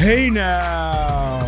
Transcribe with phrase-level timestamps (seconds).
[0.00, 1.46] Hey now,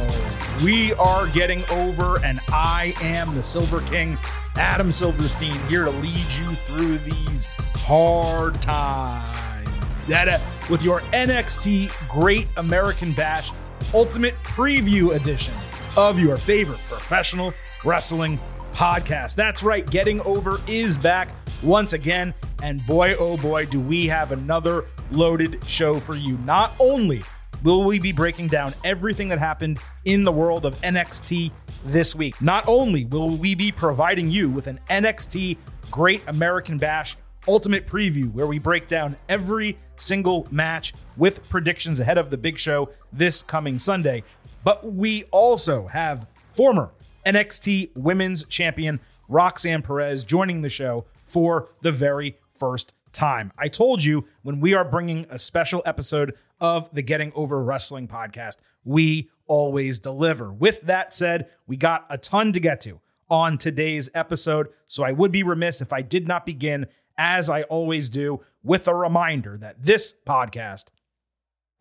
[0.62, 4.19] we are getting over, and I am the Silver King,
[4.57, 7.46] Adam Silverstein, here to lead you through these
[7.77, 10.07] hard times.
[10.07, 10.39] Uh,
[10.71, 13.50] with your NXT Great American Bash
[13.95, 15.55] Ultimate Preview Edition
[15.96, 17.55] of your favorite professional
[17.87, 18.37] wrestling
[18.75, 19.34] podcast.
[19.34, 21.31] That's right, Getting Over is back
[21.62, 26.37] once again, and boy, oh boy, do we have another loaded show for you.
[26.45, 27.23] Not only
[27.62, 31.50] will we be breaking down everything that happened in the world of NXT
[31.86, 32.41] this week.
[32.42, 35.58] Not only will we be providing you with an NXT
[35.91, 37.17] Great American Bash
[37.48, 42.58] Ultimate Preview, where we break down every single match with predictions ahead of the big
[42.58, 44.22] show this coming Sunday,
[44.64, 46.91] but we also have former
[47.27, 53.53] NXT Women's Champion Roxanne Perez joining the show for the very first time.
[53.59, 58.07] I told you when we are bringing a special episode of the Getting Over Wrestling
[58.07, 60.53] podcast, we always deliver.
[60.53, 65.13] With that said, we got a ton to get to on today's episode, so I
[65.13, 66.87] would be remiss if I did not begin,
[67.19, 70.87] as I always do, with a reminder that this podcast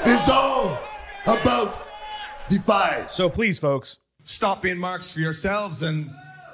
[0.03, 0.79] is all
[1.27, 1.87] about
[2.49, 3.05] Defy.
[3.07, 6.09] So please, folks, stop being marks for yourselves and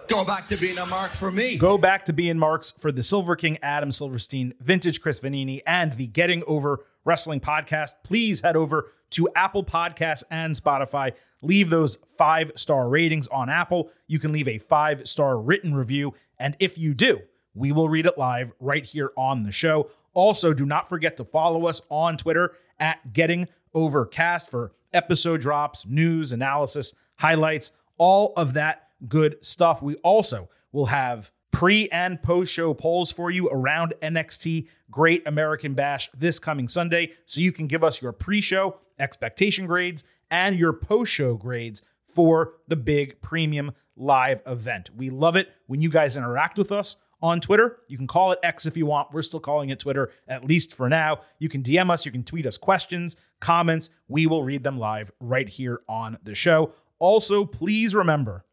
[0.07, 1.57] Go back to being a mark for me.
[1.57, 5.93] Go back to being marks for the Silver King Adam Silverstein, Vintage Chris Vanini, and
[5.93, 7.91] the Getting Over Wrestling podcast.
[8.03, 11.13] Please head over to Apple Podcasts and Spotify.
[11.41, 13.89] Leave those five star ratings on Apple.
[14.07, 16.13] You can leave a five star written review.
[16.37, 17.21] And if you do,
[17.53, 19.89] we will read it live right here on the show.
[20.13, 25.85] Also, do not forget to follow us on Twitter at Getting Overcast for episode drops,
[25.85, 29.81] news, analysis, highlights, all of that good stuff.
[29.81, 35.73] We also will have pre and post show polls for you around NXT Great American
[35.73, 37.13] Bash this coming Sunday.
[37.25, 41.81] So you can give us your pre show expectation grades and your post show grades
[42.13, 44.89] for the big premium live event.
[44.95, 47.79] We love it when you guys interact with us on Twitter.
[47.87, 49.11] You can call it X if you want.
[49.11, 51.21] We're still calling it Twitter, at least for now.
[51.39, 53.89] You can DM us, you can tweet us questions, comments.
[54.07, 56.73] We will read them live right here on the show.
[56.99, 58.45] Also, please remember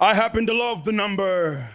[0.00, 1.70] I happen to love the number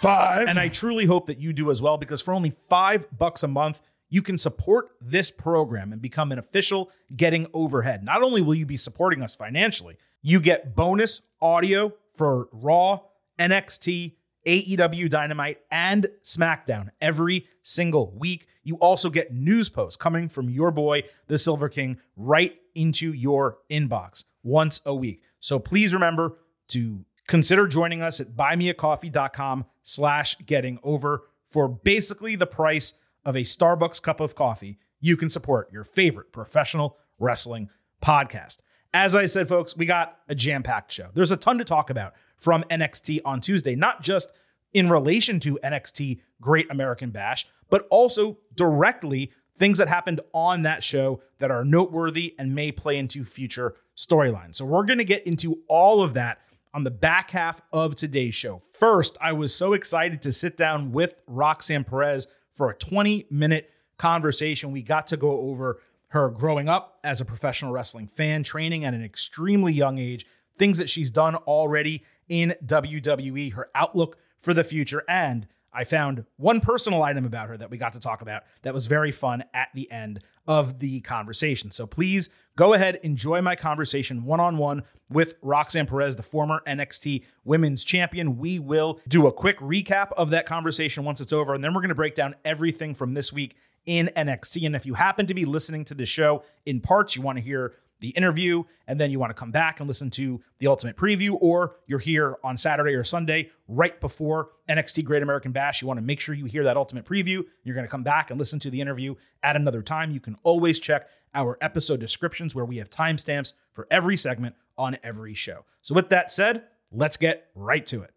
[0.00, 0.48] five.
[0.48, 3.48] And I truly hope that you do as well, because for only five bucks a
[3.48, 8.04] month, you can support this program and become an official Getting Overhead.
[8.04, 13.00] Not only will you be supporting us financially, you get bonus audio for Raw,
[13.38, 14.14] NXT,
[14.46, 18.46] AEW Dynamite, and SmackDown every single week.
[18.62, 23.58] You also get news posts coming from your boy, the Silver King, right into your
[23.70, 25.22] inbox once a week.
[25.40, 26.38] So please remember
[26.68, 33.40] to Consider joining us at buymeacoffee.com slash getting over for basically the price of a
[33.40, 34.78] Starbucks cup of coffee.
[35.00, 37.70] You can support your favorite professional wrestling
[38.02, 38.58] podcast.
[38.92, 41.08] As I said, folks, we got a jam packed show.
[41.14, 44.30] There's a ton to talk about from NXT on Tuesday, not just
[44.72, 50.82] in relation to NXT Great American Bash, but also directly things that happened on that
[50.82, 54.56] show that are noteworthy and may play into future storylines.
[54.56, 56.38] So we're going to get into all of that
[56.74, 58.60] on the back half of today's show.
[58.72, 63.70] First, I was so excited to sit down with Roxanne Perez for a 20 minute
[63.96, 64.72] conversation.
[64.72, 68.92] We got to go over her growing up as a professional wrestling fan, training at
[68.92, 70.26] an extremely young age,
[70.58, 76.24] things that she's done already in WWE, her outlook for the future, and I found
[76.36, 79.44] one personal item about her that we got to talk about that was very fun
[79.52, 81.70] at the end of the conversation.
[81.70, 86.62] So please go ahead, enjoy my conversation one on one with Roxanne Perez, the former
[86.66, 88.38] NXT Women's Champion.
[88.38, 91.80] We will do a quick recap of that conversation once it's over, and then we're
[91.80, 93.56] going to break down everything from this week
[93.86, 94.64] in NXT.
[94.64, 97.44] And if you happen to be listening to the show in parts, you want to
[97.44, 97.74] hear
[98.04, 101.38] the interview, and then you want to come back and listen to the ultimate preview,
[101.40, 105.80] or you're here on Saturday or Sunday right before NXT Great American Bash.
[105.80, 107.46] You want to make sure you hear that ultimate preview.
[107.62, 110.10] You're going to come back and listen to the interview at another time.
[110.10, 114.98] You can always check our episode descriptions where we have timestamps for every segment on
[115.02, 115.64] every show.
[115.80, 118.13] So, with that said, let's get right to it.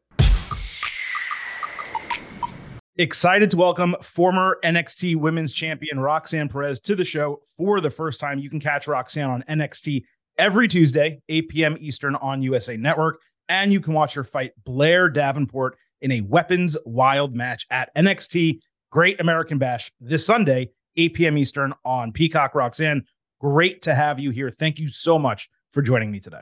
[3.00, 8.20] Excited to welcome former NXT Women's Champion Roxanne Perez to the show for the first
[8.20, 8.40] time.
[8.40, 10.04] You can catch Roxanne on NXT
[10.40, 11.78] every Tuesday, 8 p.m.
[11.80, 13.20] Eastern on USA Network.
[13.50, 18.62] And you can watch her fight Blair Davenport in a weapons wild match at NXT
[18.92, 21.38] Great American Bash this Sunday, 8 p.m.
[21.38, 22.56] Eastern on Peacock.
[22.56, 23.04] Roxanne,
[23.40, 24.50] great to have you here.
[24.50, 26.42] Thank you so much for joining me today.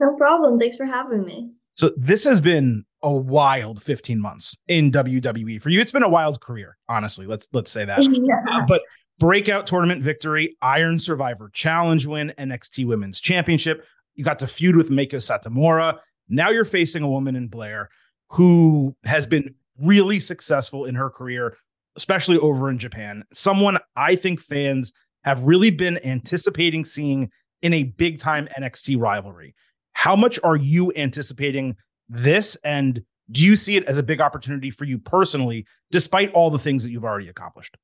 [0.00, 0.58] No problem.
[0.58, 1.52] Thanks for having me.
[1.76, 5.60] So, this has been a wild 15 months in WWE.
[5.62, 7.26] For you, it's been a wild career, honestly.
[7.26, 7.98] Let's let's say that.
[8.08, 8.42] Yeah.
[8.50, 8.82] Uh, but
[9.18, 13.84] breakout tournament victory, Iron Survivor Challenge win, NXT Women's Championship.
[14.14, 15.98] You got to feud with Meiko Satomura.
[16.28, 17.88] Now you're facing a woman in Blair
[18.30, 21.56] who has been really successful in her career,
[21.96, 23.24] especially over in Japan.
[23.32, 24.92] Someone I think fans
[25.24, 27.30] have really been anticipating seeing
[27.62, 29.54] in a big time NXT rivalry.
[29.92, 31.76] How much are you anticipating
[32.08, 32.56] this?
[32.64, 36.58] And do you see it as a big opportunity for you personally, despite all the
[36.58, 37.76] things that you've already accomplished?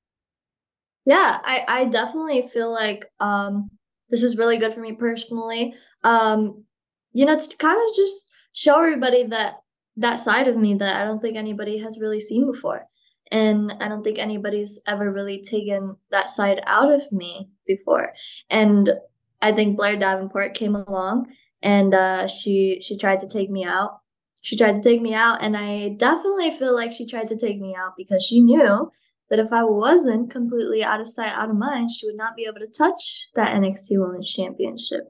[1.07, 3.71] Yeah, I, I definitely feel like um,
[4.09, 5.75] this is really good for me personally.
[6.03, 6.65] Um,
[7.13, 9.55] you know, to kind of just show everybody that
[9.97, 12.87] that side of me that I don't think anybody has really seen before.
[13.31, 18.13] And I don't think anybody's ever really taken that side out of me before.
[18.51, 18.93] And
[19.41, 21.33] I think Blair Davenport came along
[21.63, 24.01] and uh, she she tried to take me out.
[24.45, 27.59] She tried to take me out, and I definitely feel like she tried to take
[27.59, 28.91] me out because she knew
[29.31, 32.45] that if I wasn't completely out of sight, out of mind, she would not be
[32.45, 35.05] able to touch that NXT Women's Championship.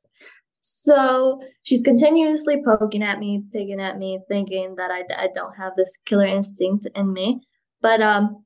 [0.60, 5.72] So she's continuously poking at me, picking at me, thinking that I, I don't have
[5.76, 7.40] this killer instinct in me.
[7.82, 8.44] But um,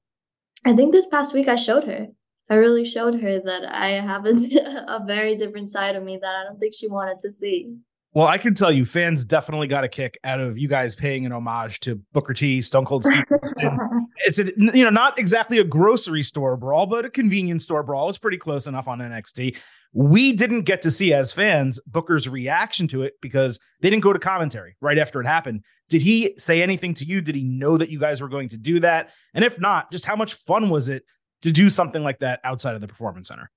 [0.65, 2.07] I think this past week I showed her.
[2.49, 4.31] I really showed her that I have a,
[4.89, 7.77] a very different side of me that I don't think she wanted to see.
[8.19, 11.25] Well, I can tell you, fans definitely got a kick out of you guys paying
[11.25, 13.79] an homage to Booker T, Stone Cold Steve Austin.
[14.27, 18.09] it's a, you know not exactly a grocery store brawl, but a convenience store brawl.
[18.09, 19.57] It's pretty close enough on NXT.
[19.93, 24.13] We didn't get to see as fans Booker's reaction to it because they didn't go
[24.13, 25.63] to commentary right after it happened.
[25.89, 27.21] Did he say anything to you?
[27.21, 29.11] Did he know that you guys were going to do that?
[29.33, 31.05] And if not, just how much fun was it
[31.43, 33.53] to do something like that outside of the performance center?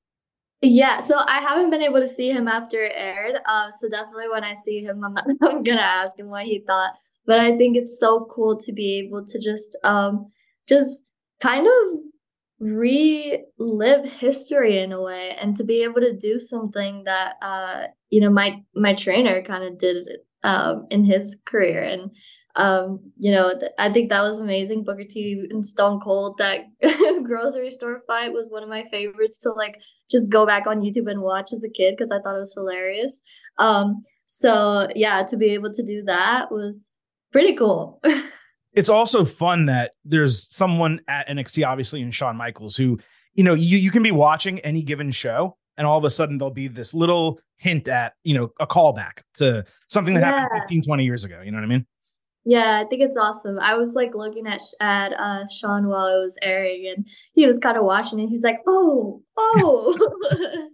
[0.61, 3.35] Yeah, so I haven't been able to see him after it aired.
[3.47, 6.91] Uh, so definitely when I see him, I'm, I'm gonna ask him what he thought.
[7.25, 10.31] But I think it's so cool to be able to just um
[10.67, 11.09] just
[11.39, 11.99] kind of
[12.59, 18.21] relive history in a way and to be able to do something that uh you
[18.21, 20.07] know my my trainer kind of did
[20.43, 22.11] um in his career and
[22.55, 26.61] um you know th- i think that was amazing booker t and stone cold that
[27.23, 31.09] grocery store fight was one of my favorites to like just go back on youtube
[31.09, 33.21] and watch as a kid because i thought it was hilarious
[33.57, 36.91] um so yeah to be able to do that was
[37.31, 38.01] pretty cool
[38.73, 42.99] it's also fun that there's someone at NXT, obviously, in Shawn Michaels, who,
[43.33, 46.37] you know, you, you can be watching any given show, and all of a sudden
[46.37, 50.39] there'll be this little hint at, you know, a callback to something that Yeah.
[50.39, 51.41] happened 15, 20 years ago.
[51.41, 51.85] You know what I mean?
[52.43, 53.59] Yeah, I think it's awesome.
[53.59, 57.59] I was like looking at at uh, Shawn while it was airing, and he was
[57.59, 58.29] kind of watching it.
[58.29, 60.69] He's like, "Oh, oh."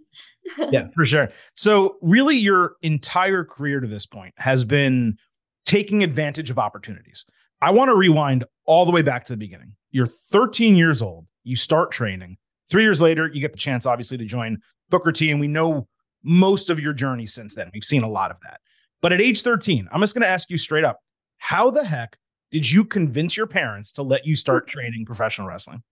[0.70, 1.28] yeah, for sure.
[1.54, 5.18] So, really, your entire career to this point has been
[5.66, 7.26] taking advantage of opportunities.
[7.60, 9.74] I want to rewind all the way back to the beginning.
[9.90, 12.38] You're 13 years old, you start training.
[12.70, 15.86] Three years later, you get the chance, obviously, to join Booker T, and we know
[16.22, 17.70] most of your journey since then.
[17.74, 18.60] We've seen a lot of that.
[19.02, 21.00] But at age 13, I'm just going to ask you straight up
[21.38, 22.16] how the heck
[22.50, 25.82] did you convince your parents to let you start training professional wrestling?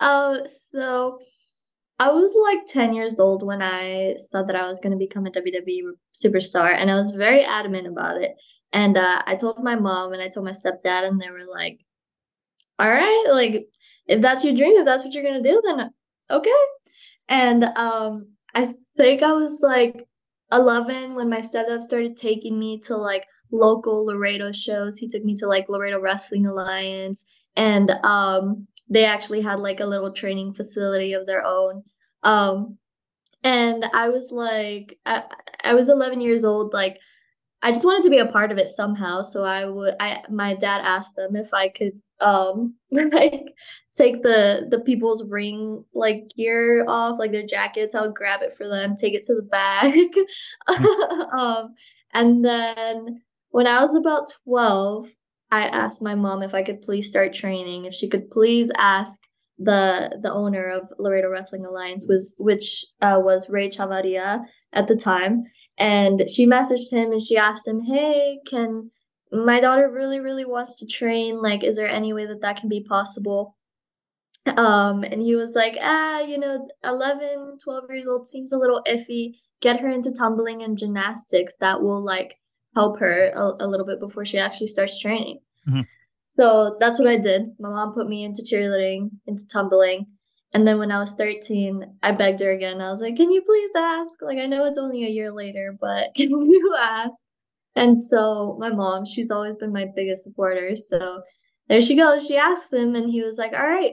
[0.00, 1.18] Uh, so
[1.98, 5.26] I was like 10 years old when I said that I was going to become
[5.26, 5.82] a WWE
[6.14, 8.34] superstar, and I was very adamant about it.
[8.72, 11.80] And uh, I told my mom and I told my stepdad, and they were like,
[12.78, 13.68] "All right, like
[14.06, 15.90] if that's your dream, if that's what you're gonna do, then
[16.30, 16.50] okay."
[17.28, 20.06] And um, I think I was like
[20.52, 24.98] 11 when my stepdad started taking me to like local Laredo shows.
[24.98, 27.24] He took me to like Laredo Wrestling Alliance,
[27.56, 31.82] and um, they actually had like a little training facility of their own.
[32.22, 32.78] Um,
[33.44, 35.24] and I was like, I,
[35.64, 36.98] I was 11 years old, like.
[37.62, 39.22] I just wanted to be a part of it somehow.
[39.22, 43.54] So I would I my dad asked them if I could um like
[43.94, 47.94] take the the people's ring like gear off, like their jackets.
[47.94, 50.06] I would grab it for them, take it to the bag.
[51.36, 51.74] um
[52.14, 53.22] and then
[53.58, 55.08] when I was about 12,
[55.50, 59.10] I asked my mom if I could please start training, if she could please ask
[59.58, 64.94] the the owner of Laredo Wrestling Alliance was which uh, was Ray Chavaria at the
[64.94, 65.42] time.
[65.76, 68.92] And she messaged him and she asked him hey can
[69.32, 71.42] my daughter really really wants to train.
[71.42, 73.56] Like is there any way that that can be possible?
[74.46, 78.84] Um and he was like ah you know 11 12 years old seems a little
[78.86, 79.32] iffy.
[79.60, 81.54] Get her into tumbling and gymnastics.
[81.58, 82.36] That will like
[82.74, 85.84] help her a, a little bit before she actually starts training Mhm.
[86.38, 90.06] so that's what i did my mom put me into cheerleading into tumbling
[90.54, 92.80] and then when I was 13, I begged her again.
[92.80, 94.14] I was like, Can you please ask?
[94.22, 97.18] Like, I know it's only a year later, but can you ask?
[97.76, 100.74] And so my mom, she's always been my biggest supporter.
[100.74, 101.20] So
[101.68, 102.26] there she goes.
[102.26, 103.92] She asked him, and he was like, "All right,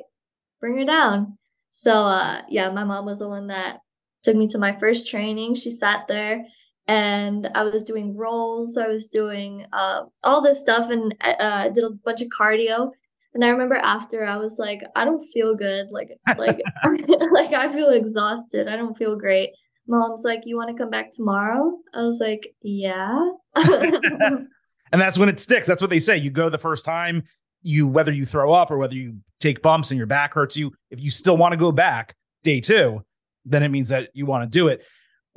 [0.62, 1.38] bring her down."
[1.72, 3.80] So uh, yeah, my mom was the one that
[4.24, 5.56] took me to my first training.
[5.56, 6.46] She sat there,
[6.88, 8.78] and I was doing rolls.
[8.78, 12.92] I was doing uh, all this stuff, and uh, did a bunch of cardio.
[13.34, 15.92] And I remember after I was like, I don't feel good.
[15.92, 16.62] Like, like,
[17.32, 18.68] like I feel exhausted.
[18.68, 19.52] I don't feel great.
[19.88, 21.78] Mom's like, you want to come back tomorrow?
[21.94, 23.32] I was like, yeah.
[23.56, 24.48] and
[24.92, 25.68] that's when it sticks.
[25.68, 26.18] That's what they say.
[26.18, 27.24] You go the first time,
[27.62, 30.72] you whether you throw up or whether you take bumps and your back hurts you.
[30.90, 33.04] If you still want to go back day two,
[33.44, 34.82] then it means that you want to do it.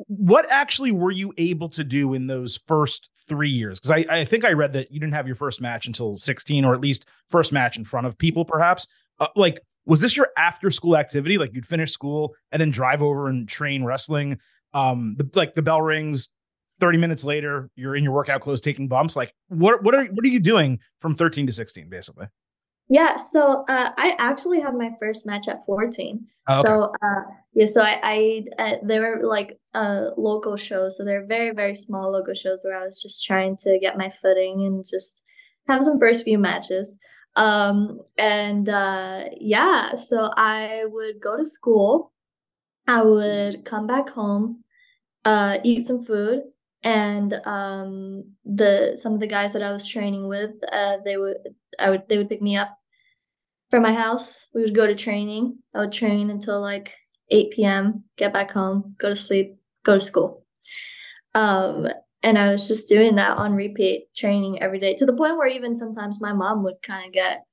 [0.07, 3.81] What actually were you able to do in those first three years?
[3.81, 6.65] Because I, I think I read that you didn't have your first match until 16,
[6.65, 8.87] or at least first match in front of people, perhaps.
[9.19, 11.39] Uh, like, was this your after school activity?
[11.39, 14.39] Like you'd finish school and then drive over and train wrestling?
[14.73, 16.29] Um, the, like the bell rings,
[16.79, 19.17] 30 minutes later, you're in your workout clothes taking bumps.
[19.17, 22.27] Like, what what are what are you doing from 13 to 16, basically?
[22.89, 26.27] Yeah, so uh, I actually had my first match at 14.
[26.49, 26.69] Oh, okay.
[26.69, 27.23] So uh,
[27.55, 31.75] yeah, so I, I uh, they were like uh, local shows, so they're very very
[31.75, 35.23] small local shows where I was just trying to get my footing and just
[35.69, 36.97] have some first few matches.
[37.37, 42.13] Um, and uh, yeah, so I would go to school,
[42.87, 44.65] I would come back home,
[45.25, 46.43] uh, eat some food,
[46.83, 51.37] and um, the some of the guys that I was training with, uh, they would
[51.79, 52.78] I would they would pick me up
[53.71, 54.47] from my house.
[54.55, 55.59] We would go to training.
[55.75, 56.95] I would train until like
[57.31, 60.45] 8 p.m., get back home, go to sleep, go to school.
[61.35, 61.89] Um,
[62.23, 65.47] and I was just doing that on repeat, training every day to the point where
[65.47, 67.45] even sometimes my mom would kind of get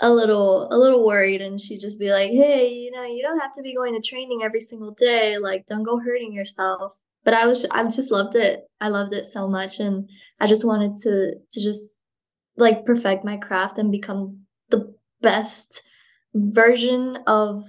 [0.00, 3.40] a little a little worried and she'd just be like, "Hey, you know, you don't
[3.40, 5.38] have to be going to training every single day.
[5.38, 6.92] Like, don't go hurting yourself."
[7.24, 8.64] But I was I just loved it.
[8.80, 10.08] I loved it so much and
[10.40, 12.00] I just wanted to to just
[12.56, 14.94] like perfect my craft and become the
[15.26, 15.82] best
[16.34, 17.64] version of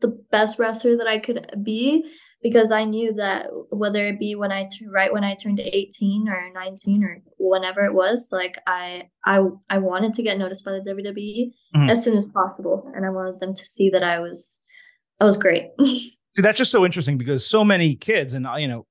[0.00, 2.06] the best wrestler that I could be
[2.42, 6.50] because I knew that whether it be when I right when I turned 18 or
[6.54, 10.80] 19 or whenever it was like I I I wanted to get noticed by the
[10.80, 11.90] WWE mm-hmm.
[11.90, 14.58] as soon as possible and I wanted them to see that I was
[15.20, 15.68] I was great.
[15.78, 18.86] see that's just so interesting because so many kids and you know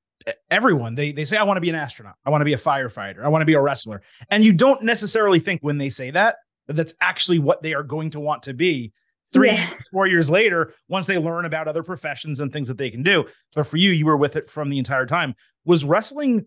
[0.51, 2.57] everyone they they say I want to be an astronaut, I want to be a
[2.57, 4.01] firefighter, I want to be a wrestler.
[4.29, 6.35] And you don't necessarily think when they say that
[6.69, 8.93] that that's actually what they are going to want to be
[9.33, 9.67] three, yeah.
[9.91, 13.25] four years later, once they learn about other professions and things that they can do.
[13.55, 15.33] But for you, you were with it from the entire time.
[15.65, 16.45] Was wrestling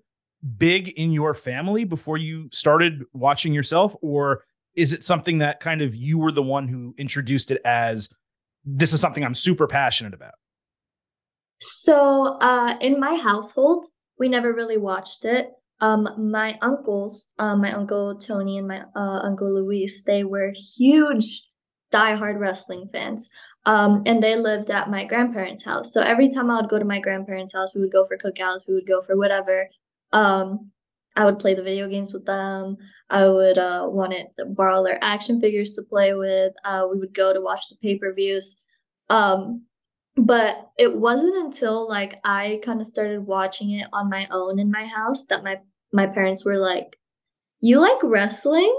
[0.56, 3.96] big in your family before you started watching yourself?
[4.00, 4.44] Or
[4.76, 8.08] is it something that kind of you were the one who introduced it as
[8.64, 10.34] this is something I'm super passionate about?
[11.58, 13.86] So, uh, in my household,
[14.20, 15.50] we never really watched it.
[15.82, 21.42] Um, my uncles, um, my uncle Tony and my uh, uncle Luis, they were huge
[21.92, 23.28] diehard wrestling fans.
[23.66, 25.92] Um, and they lived at my grandparents' house.
[25.92, 28.66] So every time I would go to my grandparents' house, we would go for cookouts,
[28.66, 29.68] we would go for whatever.
[30.12, 30.70] Um,
[31.16, 32.76] I would play the video games with them.
[33.10, 36.52] I would uh, want to borrow their action figures to play with.
[36.64, 38.62] Uh, we would go to watch the pay per views.
[39.10, 39.66] Um,
[40.16, 44.70] but it wasn't until like I kind of started watching it on my own in
[44.70, 45.58] my house that my
[45.92, 46.96] my parents were like,
[47.60, 48.74] "You like wrestling?"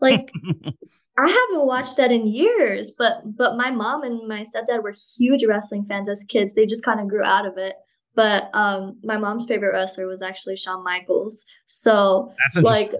[0.00, 0.30] Like
[1.18, 5.44] I haven't watched that in years, but but my mom and my stepdad were huge
[5.44, 6.54] wrestling fans as kids.
[6.54, 7.74] They just kind of grew out of it.
[8.14, 11.44] But um my mom's favorite wrestler was actually Shawn Michaels.
[11.66, 12.92] So like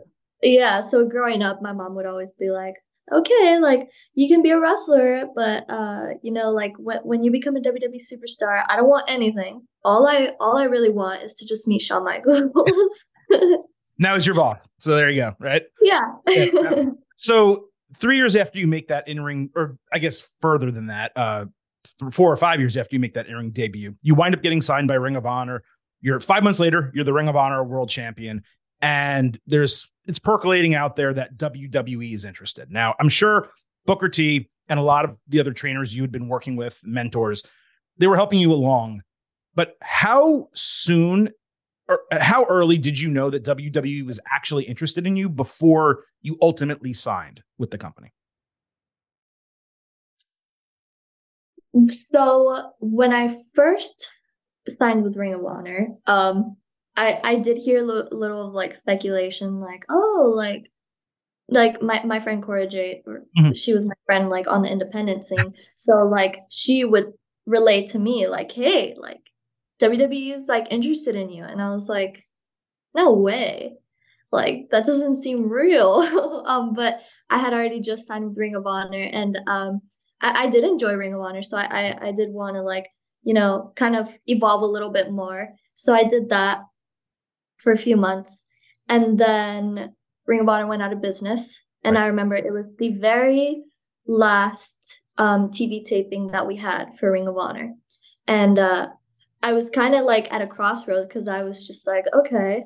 [0.43, 2.75] yeah, so growing up my mom would always be like,
[3.13, 7.31] "Okay, like you can be a wrestler, but uh you know like when when you
[7.31, 9.63] become a WWE superstar, I don't want anything.
[9.85, 12.43] All I all I really want is to just meet Shawn Michaels."
[13.99, 14.70] now is your boss.
[14.80, 15.62] So there you go, right?
[15.80, 16.00] Yeah.
[16.28, 16.85] yeah.
[17.20, 17.64] So
[17.97, 21.47] three years after you make that in ring, or I guess further than that, uh,
[22.00, 24.42] th- four or five years after you make that in ring debut, you wind up
[24.42, 25.64] getting signed by Ring of Honor.
[26.00, 28.44] You're five months later, you're the Ring of Honor World Champion,
[28.80, 32.70] and there's it's percolating out there that WWE is interested.
[32.70, 33.50] Now, I'm sure
[33.85, 37.42] Booker T and a lot of the other trainers you had been working with, mentors,
[37.97, 39.02] they were helping you along.
[39.54, 41.30] But how soon
[42.12, 46.92] how early did you know that WWE was actually interested in you before you ultimately
[46.92, 48.12] signed with the company?
[52.12, 54.11] So when I first
[54.78, 56.57] signed with Ring of Honor, um,
[56.97, 60.71] I I did hear a little, little of like speculation, like oh, like
[61.49, 63.52] like my my friend Cora Jade, mm-hmm.
[63.52, 67.12] she was my friend like on the independent scene, so like she would
[67.47, 69.21] relate to me like, hey, like
[69.80, 71.44] WWE is like interested in you.
[71.44, 72.28] And I was like,
[72.94, 73.76] no way.
[74.32, 76.42] like that doesn't seem real.
[76.47, 79.80] um, but I had already just signed with Ring of Honor, and um,
[80.20, 82.88] I, I did enjoy Ring of Honor, so I I, I did want to like
[83.23, 85.50] you know kind of evolve a little bit more.
[85.75, 86.62] So I did that
[87.56, 88.47] for a few months,
[88.88, 89.94] and then
[90.26, 91.62] Ring of Honor went out of business.
[91.85, 92.02] And right.
[92.02, 93.62] I remember it was the very
[94.06, 97.75] last um, TV taping that we had for Ring of Honor,
[98.26, 98.88] and uh,
[99.42, 102.64] I was kind of like at a crossroads because I was just like, okay,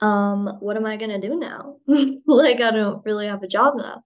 [0.00, 1.76] um, what am I gonna do now?
[2.26, 4.04] like I don't really have a job now.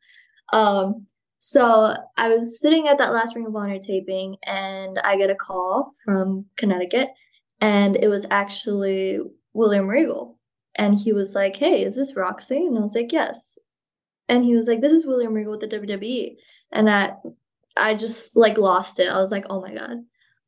[0.53, 1.07] Um,
[1.39, 5.35] so I was sitting at that last Ring of Honor taping and I get a
[5.35, 7.09] call from Connecticut
[7.61, 9.19] and it was actually
[9.53, 10.39] William Regal.
[10.77, 12.65] And he was like, Hey, is this Roxy?
[12.67, 13.59] And I was like, Yes.
[14.29, 16.37] And he was like, This is William Regal with the WWE.
[16.71, 17.15] And I
[17.77, 19.09] I just like lost it.
[19.09, 20.05] I was like, Oh my God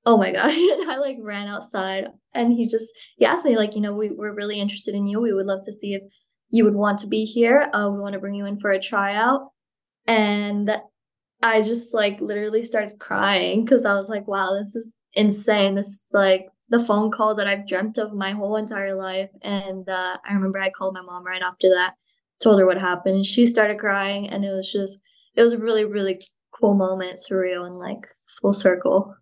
[0.07, 0.51] oh my god.
[0.81, 4.11] And i like ran outside and he just he asked me like you know we,
[4.11, 5.21] we're really interested in you.
[5.21, 6.03] We would love to see if
[6.51, 7.69] you would want to be here.
[7.73, 9.51] Uh, we want to bring you in for a tryout.
[10.07, 10.77] And
[11.43, 15.75] i just like literally started crying because i was like wow this is insane.
[15.75, 19.31] This is like the phone call that i've dreamt of my whole entire life.
[19.43, 21.95] And uh, i remember i called my mom right after that
[22.43, 24.99] told her what happened she started crying and it was just
[25.37, 26.21] it was a really really
[26.53, 28.07] cool moment surreal and like
[28.41, 29.15] full circle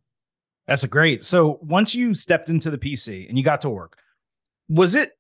[0.67, 1.25] that's a great.
[1.25, 3.99] So once you stepped into the PC and you got to work,
[4.69, 5.13] was it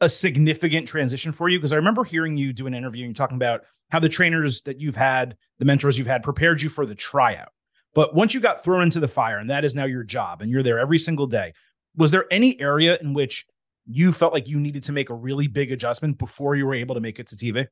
[0.00, 1.58] a significant transition for you?
[1.58, 4.62] Because I remember hearing you do an interview and you're talking about how the trainers
[4.62, 7.48] that you've had, the mentors you've had, prepared you for the tryout.
[7.94, 10.50] But once you got thrown into the fire and that is now your job and
[10.50, 11.54] you're there every single day,
[11.96, 13.46] was there any area in which
[13.86, 16.94] you felt like you needed to make a really big adjustment before you were able
[16.94, 17.68] to make it to TV?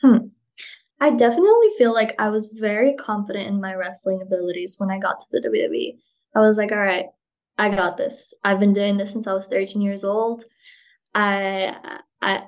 [0.00, 0.28] Hmm.
[1.02, 5.18] I definitely feel like I was very confident in my wrestling abilities when I got
[5.18, 5.98] to the WWE.
[6.36, 7.06] I was like, all right,
[7.58, 8.32] I got this.
[8.44, 10.44] I've been doing this since I was 13 years old.
[11.12, 11.76] I
[12.22, 12.44] I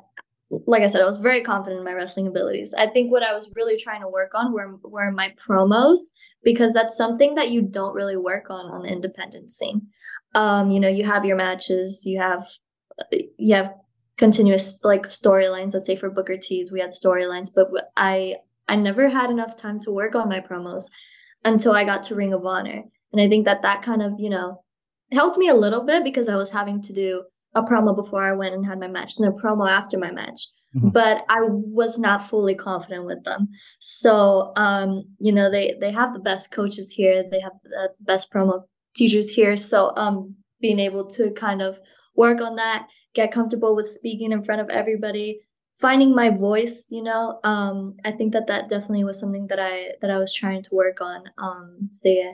[0.69, 2.73] like I said, I was very confident in my wrestling abilities.
[2.79, 5.99] I think what I was really trying to work on were were my promos
[6.45, 9.89] because that's something that you don't really work on on the independent scene.
[10.37, 12.47] Um, you know, you have your matches, you have
[13.37, 13.75] you have
[14.17, 18.35] continuous like storylines let's say for booker t's we had storylines but i
[18.69, 20.85] i never had enough time to work on my promos
[21.45, 22.83] until i got to ring of honor.
[23.13, 24.63] And i think that that kind of you know
[25.13, 27.25] helped me a little bit because i was having to do
[27.55, 30.47] a promo before i went and had my match and a promo after my match.
[30.77, 30.89] Mm-hmm.
[30.89, 33.49] but i was not fully confident with them.
[33.79, 37.23] So um you know they they have the best coaches here.
[37.31, 38.63] They have the best promo
[38.97, 39.57] teachers here.
[39.57, 41.79] So um being able to kind of
[42.17, 45.41] work on that get comfortable with speaking in front of everybody
[45.75, 49.91] finding my voice you know um i think that that definitely was something that i
[50.01, 52.33] that i was trying to work on um so yeah.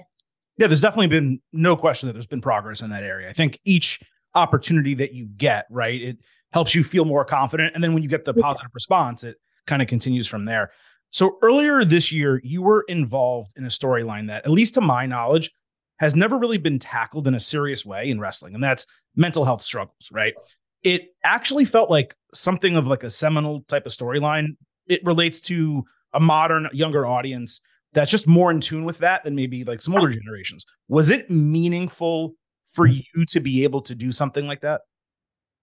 [0.59, 3.31] Yeah there's definitely been no question that there's been progress in that area.
[3.31, 4.01] I think each
[4.35, 6.19] opportunity that you get right it
[6.53, 9.83] helps you feel more confident and then when you get the positive response it kind
[9.83, 10.71] of continues from there.
[11.11, 15.07] So earlier this year you were involved in a storyline that at least to my
[15.07, 15.51] knowledge
[15.99, 19.65] has never really been tackled in a serious way in wrestling and that's mental health
[19.65, 20.35] struggles right
[20.83, 24.57] it actually felt like something of like a seminal type of storyline.
[24.89, 27.61] It relates to a modern, younger audience
[27.93, 30.65] that's just more in tune with that than maybe like some older generations.
[30.89, 32.35] Was it meaningful
[32.73, 34.83] for you to be able to do something like that?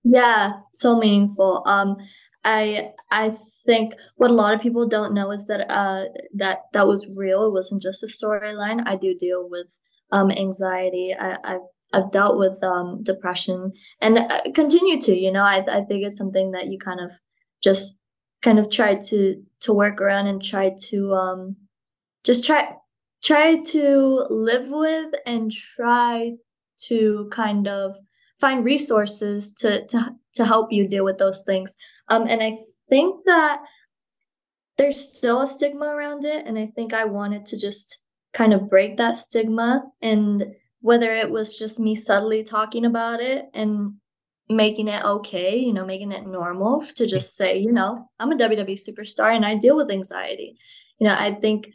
[0.03, 1.63] Yeah, so meaningful.
[1.65, 1.97] Um,
[2.43, 6.87] I I think what a lot of people don't know is that uh that that
[6.87, 7.45] was real.
[7.45, 8.83] It wasn't just a storyline.
[8.85, 9.67] I do deal with
[10.11, 11.13] um anxiety.
[11.17, 11.61] I, I've
[11.93, 13.71] I've dealt with um, depression
[14.01, 15.15] and uh, continue to.
[15.15, 17.11] You know, I I think it's something that you kind of
[17.63, 17.99] just
[18.41, 21.55] kind of try to to work around and try to um
[22.23, 22.75] just try
[23.23, 26.33] try to live with and try
[26.77, 27.95] to kind of
[28.39, 31.75] find resources to to to help you deal with those things.
[32.09, 32.57] Um, and I
[32.89, 33.61] think that
[34.77, 38.69] there's still a stigma around it, and I think I wanted to just kind of
[38.69, 40.45] break that stigma and
[40.87, 43.95] whether it was just me subtly talking about it and
[44.47, 48.37] making it okay, you know, making it normal to just say, you know, I'm a
[48.37, 50.57] WWE superstar and I deal with anxiety.
[50.97, 51.67] You know, I think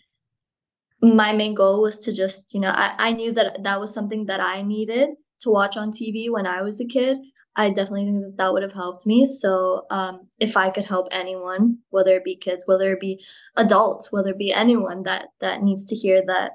[1.03, 4.25] my main goal was to just, you know, I, I knew that that was something
[4.27, 7.19] that I needed to watch on TV when I was a kid.
[7.55, 9.27] I definitely think that that would have helped me.
[9.27, 13.23] So, um, if I could help anyone, whether it be kids, whether it be
[13.59, 16.53] adults, whether it be anyone that that needs to hear that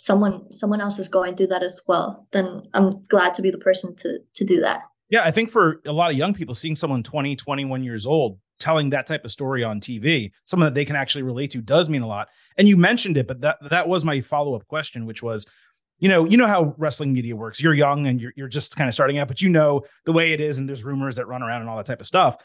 [0.00, 3.58] someone someone else is going through that as well then i'm glad to be the
[3.58, 6.74] person to to do that yeah i think for a lot of young people seeing
[6.74, 10.84] someone 20 21 years old telling that type of story on tv someone that they
[10.84, 13.88] can actually relate to does mean a lot and you mentioned it but that that
[13.88, 15.46] was my follow-up question which was
[16.00, 17.60] you know, you know how wrestling media works.
[17.60, 20.32] You're young and you're you're just kind of starting out, but you know the way
[20.32, 22.36] it is, and there's rumors that run around and all that type of stuff.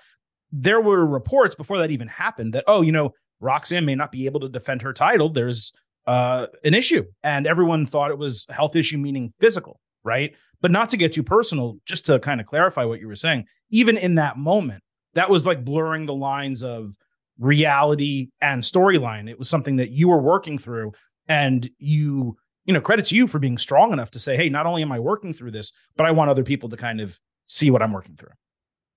[0.52, 4.26] There were reports before that even happened that oh, you know, Roxanne may not be
[4.26, 5.30] able to defend her title.
[5.30, 5.72] There's
[6.08, 10.34] uh, an issue, and everyone thought it was a health issue, meaning physical, right?
[10.62, 13.46] But not to get too personal, just to kind of clarify what you were saying.
[13.72, 16.96] Even in that moment, that was like blurring the lines of
[17.39, 19.30] reality and storyline.
[19.30, 20.94] It was something that you were working through,
[21.28, 24.65] and you you know, credit to you for being strong enough to say, hey, not
[24.65, 27.70] only am I working through this, but I want other people to kind of see
[27.70, 28.32] what I'm working through.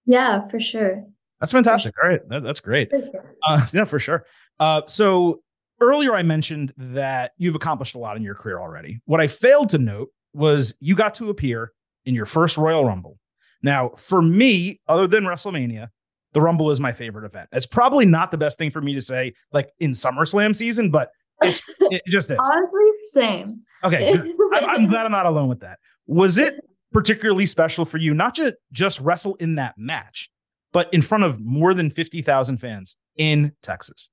[0.07, 1.05] Yeah, for sure.
[1.41, 1.95] That's fantastic.
[2.03, 2.27] All right.
[2.29, 2.91] That, that's great.
[2.91, 3.37] Sure.
[3.47, 4.25] Uh, yeah, for sure.
[4.59, 5.43] Uh, so
[5.81, 9.01] earlier I mentioned that you've accomplished a lot in your career already.
[9.05, 11.73] What I failed to note was you got to appear
[12.05, 13.19] in your first Royal Rumble.
[13.63, 15.89] Now, for me, other than WrestleMania,
[16.33, 17.49] the Rumble is my favorite event.
[17.53, 21.11] It's probably not the best thing for me to say, like in SummerSlam season, but
[21.43, 22.39] it's, it just is.
[22.39, 22.81] Honestly,
[23.13, 23.63] same.
[23.85, 24.13] Okay.
[24.13, 25.79] I'm, I'm glad I'm not alone with that.
[26.07, 26.61] Was it
[26.93, 30.31] particularly special for you, not to just wrestle in that match,
[30.73, 34.11] but in front of more than 50,000 fans in Texas?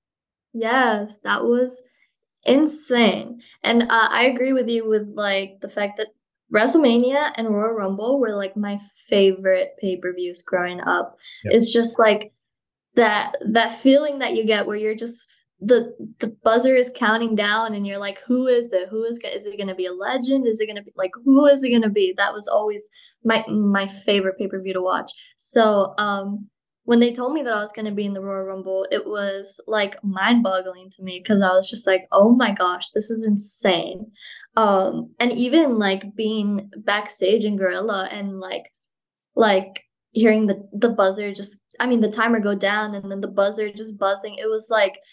[0.56, 1.84] Yes, that was
[2.46, 3.42] insane.
[3.62, 6.08] And uh, I agree with you with like the fact that
[6.54, 11.18] WrestleMania and Royal Rumble were like my favorite pay-per-views growing up.
[11.44, 11.54] Yep.
[11.54, 12.32] It's just like
[12.96, 15.28] that that feeling that you get where you're just
[15.60, 19.46] the the buzzer is counting down and you're like who is it who is is
[19.46, 21.70] it going to be a legend is it going to be like who is it
[21.70, 22.90] going to be that was always
[23.24, 26.48] my my favorite pay-per-view to watch so um
[26.86, 29.06] when they told me that I was going to be in the Royal Rumble it
[29.06, 33.24] was like mind-boggling to me cuz I was just like oh my gosh this is
[33.24, 34.12] insane
[34.56, 38.72] um and even like being backstage in Gorilla and like
[39.36, 43.28] like hearing the the buzzer just I mean the timer go down and then the
[43.28, 44.96] buzzer just buzzing it was like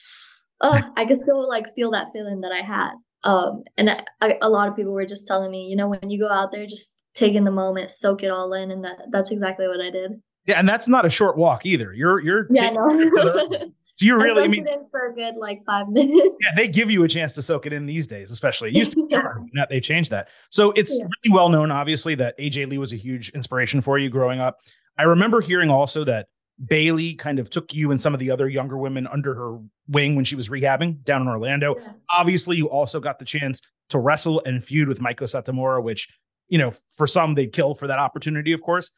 [0.62, 2.92] oh, I could still like feel that feeling that I had.
[3.24, 6.08] Um, and I, I, a lot of people were just telling me, you know, when
[6.08, 8.96] you go out there, just take in the moment, soak it all in, and that
[9.10, 10.22] that's exactly what I did.
[10.46, 11.92] Yeah, and that's not a short walk either.
[11.92, 12.88] You're you're yeah, no.
[13.98, 16.36] Do you really I, mean in for a good like five minutes?
[16.40, 18.70] Yeah, they give you a chance to soak it in these days, especially.
[18.70, 19.34] It used to be yeah.
[19.52, 20.28] Now they changed that.
[20.50, 21.04] So it's yeah.
[21.04, 24.58] really well known, obviously, that AJ Lee was a huge inspiration for you growing up.
[24.98, 26.26] I remember hearing also that
[26.66, 30.16] Bayley kind of took you and some of the other younger women under her wing
[30.16, 31.76] when she was rehabbing down in Orlando.
[31.78, 31.92] Yeah.
[32.10, 36.08] Obviously, you also got the chance to wrestle and feud with Meiko Satomura, which,
[36.48, 38.90] you know, for some they'd kill for that opportunity, of course.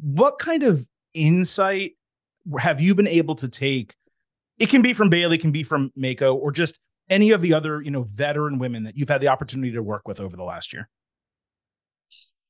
[0.00, 1.92] What kind of insight
[2.58, 3.94] have you been able to take?
[4.58, 7.82] It can be from Bayley, can be from Meiko, or just any of the other,
[7.82, 10.72] you know, veteran women that you've had the opportunity to work with over the last
[10.72, 10.88] year.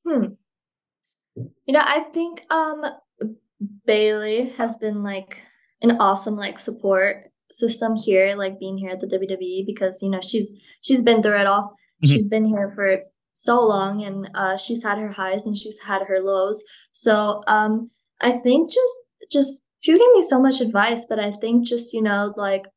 [0.05, 0.25] Hmm.
[1.35, 2.83] You know, I think um
[3.85, 5.41] Bayley has been like
[5.81, 10.21] an awesome like support system here, like being here at the WWE because you know
[10.21, 11.75] she's she's been through it all.
[12.03, 12.13] Mm-hmm.
[12.13, 13.03] She's been here for
[13.43, 16.63] so long and uh, she's had her highs and she's had her lows.
[16.91, 17.89] So um,
[18.21, 18.99] I think just
[19.31, 22.67] just she's giving me so much advice, but I think just you know like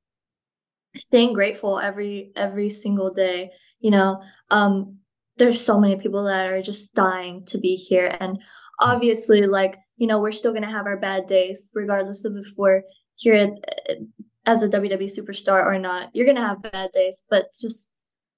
[0.96, 3.50] staying grateful every every single day.
[3.80, 4.98] You know, um,
[5.36, 8.40] there's so many people that are just dying to be here, and
[8.80, 12.48] obviously like you know, we're still going to have our bad days, regardless of if
[12.56, 12.82] we're
[13.16, 13.98] here at,
[14.46, 16.10] as a WWE superstar or not.
[16.14, 17.92] You're going to have bad days, but just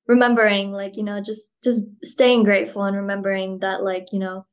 [0.07, 4.47] remembering, like, you know, just just staying grateful and remembering that, like, you know,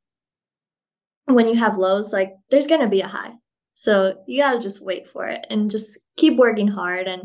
[1.25, 3.33] when you have lows, like, there's to be a high.
[3.75, 7.23] So you got to just wait for it and just keep working hard and,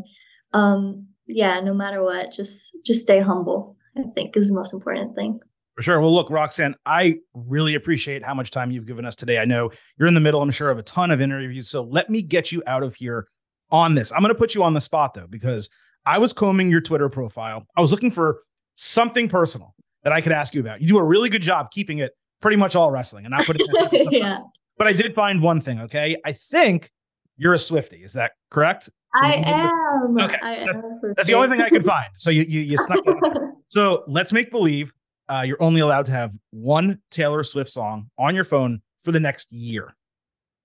[0.53, 3.77] um, yeah, no matter what, just just stay humble.
[3.97, 5.41] I think is the most important thing.
[5.75, 6.01] For sure.
[6.01, 9.39] Well, look, Roxanne, I really appreciate how much time you've given us today.
[9.39, 11.69] I know you're in the middle, I'm sure, of a ton of interviews.
[11.69, 13.29] So let me get you out of here
[13.71, 14.11] on this.
[14.13, 15.69] I'm going to put you on the spot, though, because
[16.09, 17.67] I was combing your Twitter profile.
[17.77, 18.41] I was looking for
[18.77, 20.81] something personal that I could ask you about.
[20.81, 23.67] You do a really good job keeping it pretty much all wrestling and not putting
[23.69, 24.09] it.
[24.11, 24.41] yeah.
[24.79, 25.81] But I did find one thing.
[25.81, 26.17] Okay.
[26.25, 26.91] I think
[27.37, 28.03] you're a Swiftie.
[28.07, 28.89] Is that correct?
[29.15, 30.19] I am.
[30.19, 30.39] Okay.
[30.41, 32.09] I that's, am that's the only thing I could find.
[32.15, 33.43] So you, you, you snuck it.
[33.69, 34.95] so let's make believe
[35.29, 39.21] uh, you're only allowed to have one Taylor Swift song on your phone for the
[39.21, 39.95] next year.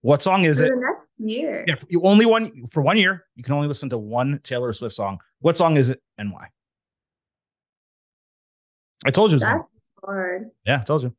[0.03, 0.69] What song is for it?
[0.69, 1.65] The next year.
[1.67, 4.95] If you only one for one year, you can only listen to one Taylor Swift
[4.95, 5.19] song.
[5.43, 6.47] What song is it and why?
[9.06, 9.39] I told you.
[9.39, 9.60] That's
[10.01, 10.51] hard.
[10.65, 11.13] Yeah, I told you.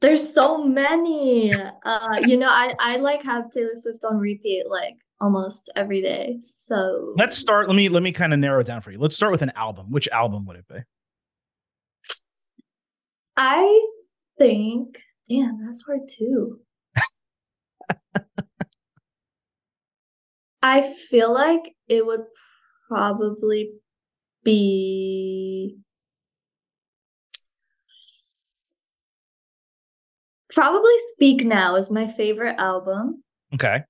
[0.00, 1.52] There's so many.
[1.52, 6.38] uh, you know, I I like have Taylor Swift on repeat like almost every day.
[6.40, 7.68] So let's start.
[7.68, 8.98] Let me let me kind of narrow it down for you.
[8.98, 9.90] Let's start with an album.
[9.90, 10.76] Which album would it be?
[13.36, 13.86] I
[14.38, 16.60] think, damn, that's hard too.
[20.66, 22.24] I feel like it would
[22.88, 23.70] probably
[24.42, 25.78] be
[30.50, 33.22] probably Speak Now is my favorite album.
[33.54, 33.84] Okay.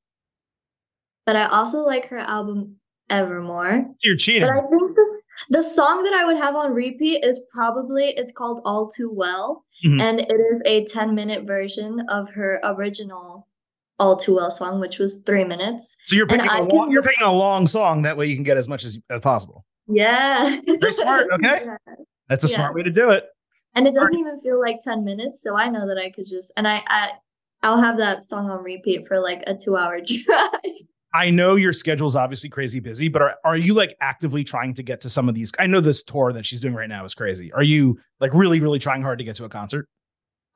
[1.24, 2.76] But I also like her album
[3.08, 3.86] Evermore.
[4.04, 4.42] You're cheating.
[4.42, 8.32] But I think the, the song that I would have on repeat is probably it's
[8.32, 9.98] called All Too Well, mm-hmm.
[9.98, 13.48] and it is a 10 minute version of her original
[13.98, 15.96] all Too Well song, which was three minutes.
[16.06, 18.56] so you're picking a long, you're picking a long song that way you can get
[18.56, 19.64] as much as, as possible.
[19.88, 20.60] Yeah.
[20.80, 21.62] Very smart, okay.
[21.64, 21.76] Yeah.
[22.28, 22.56] That's a Yeah.
[22.56, 23.24] smart way to do it.
[23.74, 26.52] And it doesn't even feel like 10 minutes, so I know that I could just
[26.56, 27.10] and I, I
[27.62, 30.50] I'll have that song on repeat for like a two hour drive.
[31.14, 34.82] I know your schedule's obviously crazy busy, but are, are you like actively trying to
[34.82, 35.50] get to some of these?
[35.58, 37.52] I know this tour that she's doing right now is crazy.
[37.52, 39.88] Are you like really, really trying hard to get to a concert?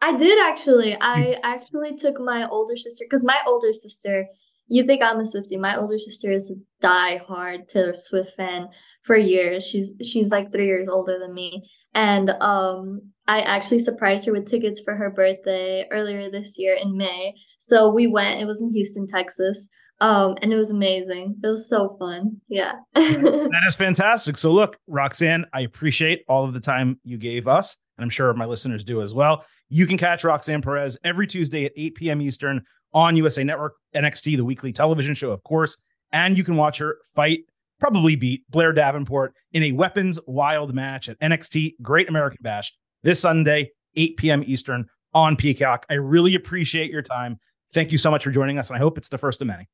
[0.01, 0.97] I did actually.
[1.01, 1.41] I Hmm.
[1.45, 4.27] actually took my older sister because my older sister,
[4.69, 5.59] you think I'm a Swiftie.
[5.59, 8.69] My older sister is a die-hard Taylor Swift fan
[9.05, 9.67] for years.
[9.67, 11.69] She's she's like three years older than me.
[11.95, 16.97] And um I actually surprised her with tickets for her birthday earlier this year in
[16.97, 17.35] May.
[17.59, 19.69] So we went, it was in Houston, Texas.
[20.01, 21.37] Um, and it was amazing.
[21.45, 22.41] It was so fun.
[22.49, 22.73] Yeah.
[22.95, 24.39] That is fantastic.
[24.39, 28.33] So, look, Roxanne, I appreciate all of the time you gave us, and I'm sure
[28.33, 29.45] my listeners do as well.
[29.71, 32.21] You can catch Roxanne Perez every Tuesday at 8 p.m.
[32.21, 35.81] Eastern on USA Network, NXT, the weekly television show, of course.
[36.13, 37.45] And you can watch her fight,
[37.79, 42.73] probably beat Blair Davenport in a weapons wild match at NXT Great American Bash
[43.05, 44.45] this Sunday, 8 p.m.
[44.45, 45.87] Eastern on Peacock.
[45.89, 47.39] I really appreciate your time.
[47.73, 49.69] Thank you so much for joining us, and I hope it's the first of many.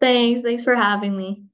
[0.00, 0.42] Thanks.
[0.42, 1.44] Thanks for having me.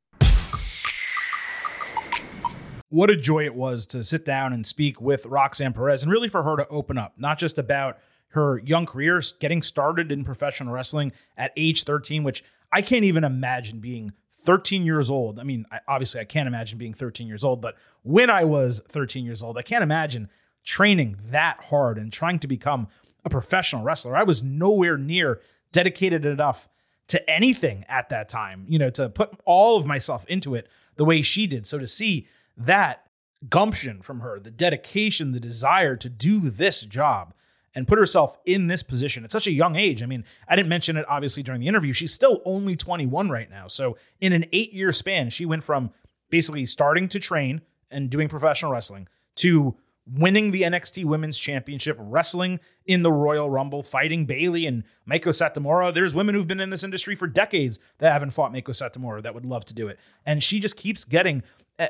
[2.92, 6.28] What a joy it was to sit down and speak with Roxanne Perez and really
[6.28, 10.74] for her to open up, not just about her young career, getting started in professional
[10.74, 15.38] wrestling at age 13, which I can't even imagine being 13 years old.
[15.38, 18.83] I mean, I, obviously, I can't imagine being 13 years old, but when I was
[18.88, 20.28] 13 years old, I can't imagine
[20.62, 22.88] training that hard and trying to become
[23.24, 24.14] a professional wrestler.
[24.14, 25.40] I was nowhere near
[25.72, 26.68] dedicated enough
[27.09, 31.07] to anything at that time, you know, to put all of myself into it the
[31.07, 31.66] way she did.
[31.66, 33.07] So to see that
[33.49, 37.35] gumption from her, the dedication, the desire to do this job
[37.75, 40.03] and put herself in this position at such a young age.
[40.03, 41.93] I mean, I didn't mention it obviously during the interview.
[41.93, 43.67] She's still only 21 right now.
[43.67, 45.91] So in an eight year span, she went from
[46.31, 52.59] basically starting to train and doing professional wrestling to winning the NXT Women's Championship, wrestling
[52.87, 55.95] in the Royal Rumble, fighting Bayley and Meiko Satomura.
[55.95, 59.35] There's women who've been in this industry for decades that haven't fought Meiko Satomura that
[59.35, 59.99] would love to do it.
[60.27, 61.43] And she just keeps getting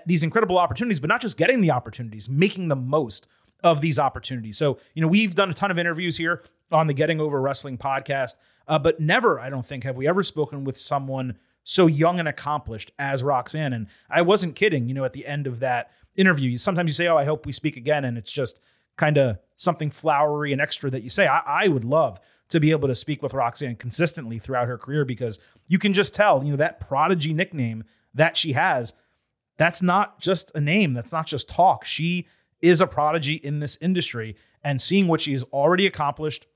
[0.06, 3.26] these incredible opportunities, but not just getting the opportunities, making the most
[3.62, 4.58] of these opportunities.
[4.58, 7.78] So, you know, we've done a ton of interviews here on the Getting Over Wrestling
[7.78, 8.34] podcast,
[8.66, 12.28] uh, but never, I don't think, have we ever spoken with someone so young and
[12.28, 13.72] accomplished as Roxanne.
[13.72, 17.08] And I wasn't kidding, you know, at the end of that interview, sometimes you say,
[17.08, 18.04] Oh, I hope we speak again.
[18.04, 18.60] And it's just
[18.96, 21.26] kind of something flowery and extra that you say.
[21.26, 25.04] I, I would love to be able to speak with Roxanne consistently throughout her career
[25.04, 28.92] because you can just tell, you know, that prodigy nickname that she has,
[29.62, 31.84] that's not just a name, that's not just talk.
[31.84, 32.26] She
[32.60, 36.46] is a prodigy in this industry and seeing what she has already accomplished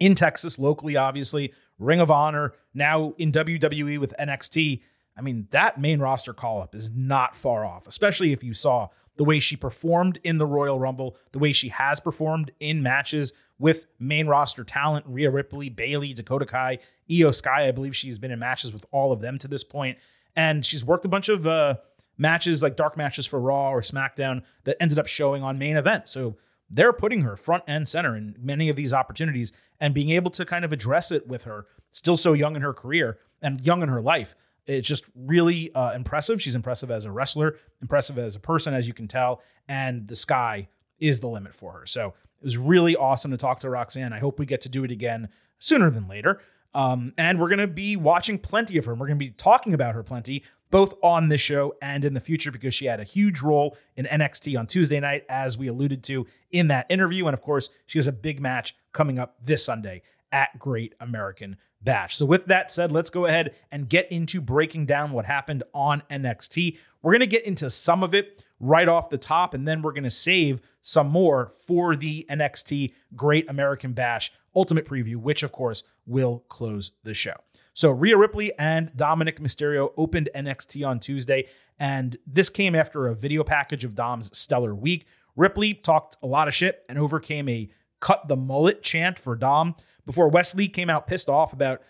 [0.00, 4.80] in Texas, locally, obviously, Ring of Honor, now in WWE with NXT.
[5.16, 8.88] I mean, that main roster call up is not far off, especially if you saw
[9.16, 13.32] the way she performed in the Royal Rumble, the way she has performed in matches
[13.58, 17.68] with main roster talent, Rhea Ripley, Bayley, Dakota Kai, Iyo Sky.
[17.68, 19.98] I believe she's been in matches with all of them to this point.
[20.34, 21.74] And she's worked a bunch of uh,
[22.20, 26.06] matches, like dark matches for Raw or SmackDown, that ended up showing on main event.
[26.06, 26.36] So
[26.68, 30.44] they're putting her front and center in many of these opportunities and being able to
[30.44, 33.88] kind of address it with her, still so young in her career and young in
[33.88, 34.34] her life.
[34.66, 36.40] It's just really uh, impressive.
[36.40, 39.42] She's impressive as a wrestler, impressive as a person, as you can tell.
[39.66, 41.86] And the sky is the limit for her.
[41.86, 44.12] So it was really awesome to talk to Roxanne.
[44.12, 46.40] I hope we get to do it again sooner than later.
[46.72, 48.92] Um, and we're going to be watching plenty of her.
[48.92, 52.14] And we're going to be talking about her plenty, both on this show and in
[52.14, 55.66] the future, because she had a huge role in NXT on Tuesday night, as we
[55.66, 57.26] alluded to in that interview.
[57.26, 60.02] And of course, she has a big match coming up this Sunday
[60.32, 62.16] at Great American Bash.
[62.16, 66.02] So, with that said, let's go ahead and get into breaking down what happened on
[66.10, 66.76] NXT.
[67.02, 69.92] We're going to get into some of it right off the top, and then we're
[69.92, 75.52] going to save some more for the NXT Great American Bash Ultimate Preview, which of
[75.52, 77.34] course will close the show.
[77.80, 81.46] So, Rhea Ripley and Dominik Mysterio opened NXT on Tuesday,
[81.78, 85.06] and this came after a video package of Dom's stellar week.
[85.34, 89.76] Ripley talked a lot of shit and overcame a cut the mullet chant for Dom
[90.04, 91.80] before Wes Lee came out pissed off about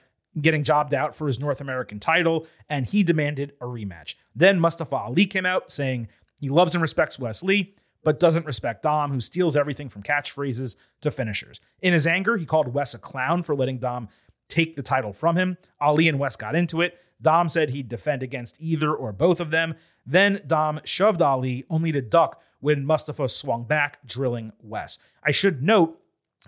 [0.41, 4.15] getting jobbed out for his North American title, and he demanded a rematch.
[4.33, 7.75] Then Mustafa Ali came out saying he loves and respects Wes Lee,
[8.05, 11.61] but doesn't respect Dom, who steals everything from catchphrases to finishers.
[11.83, 14.09] In his anger, he called Wes a clown for letting Dom
[14.51, 15.57] take the title from him.
[15.81, 16.99] Ali and Wes got into it.
[17.23, 19.75] Dom said he'd defend against either or both of them.
[20.07, 24.99] Then Dom shoved Ali, only to duck when Mustafa swung back, drilling Wes.
[25.23, 26.01] I should note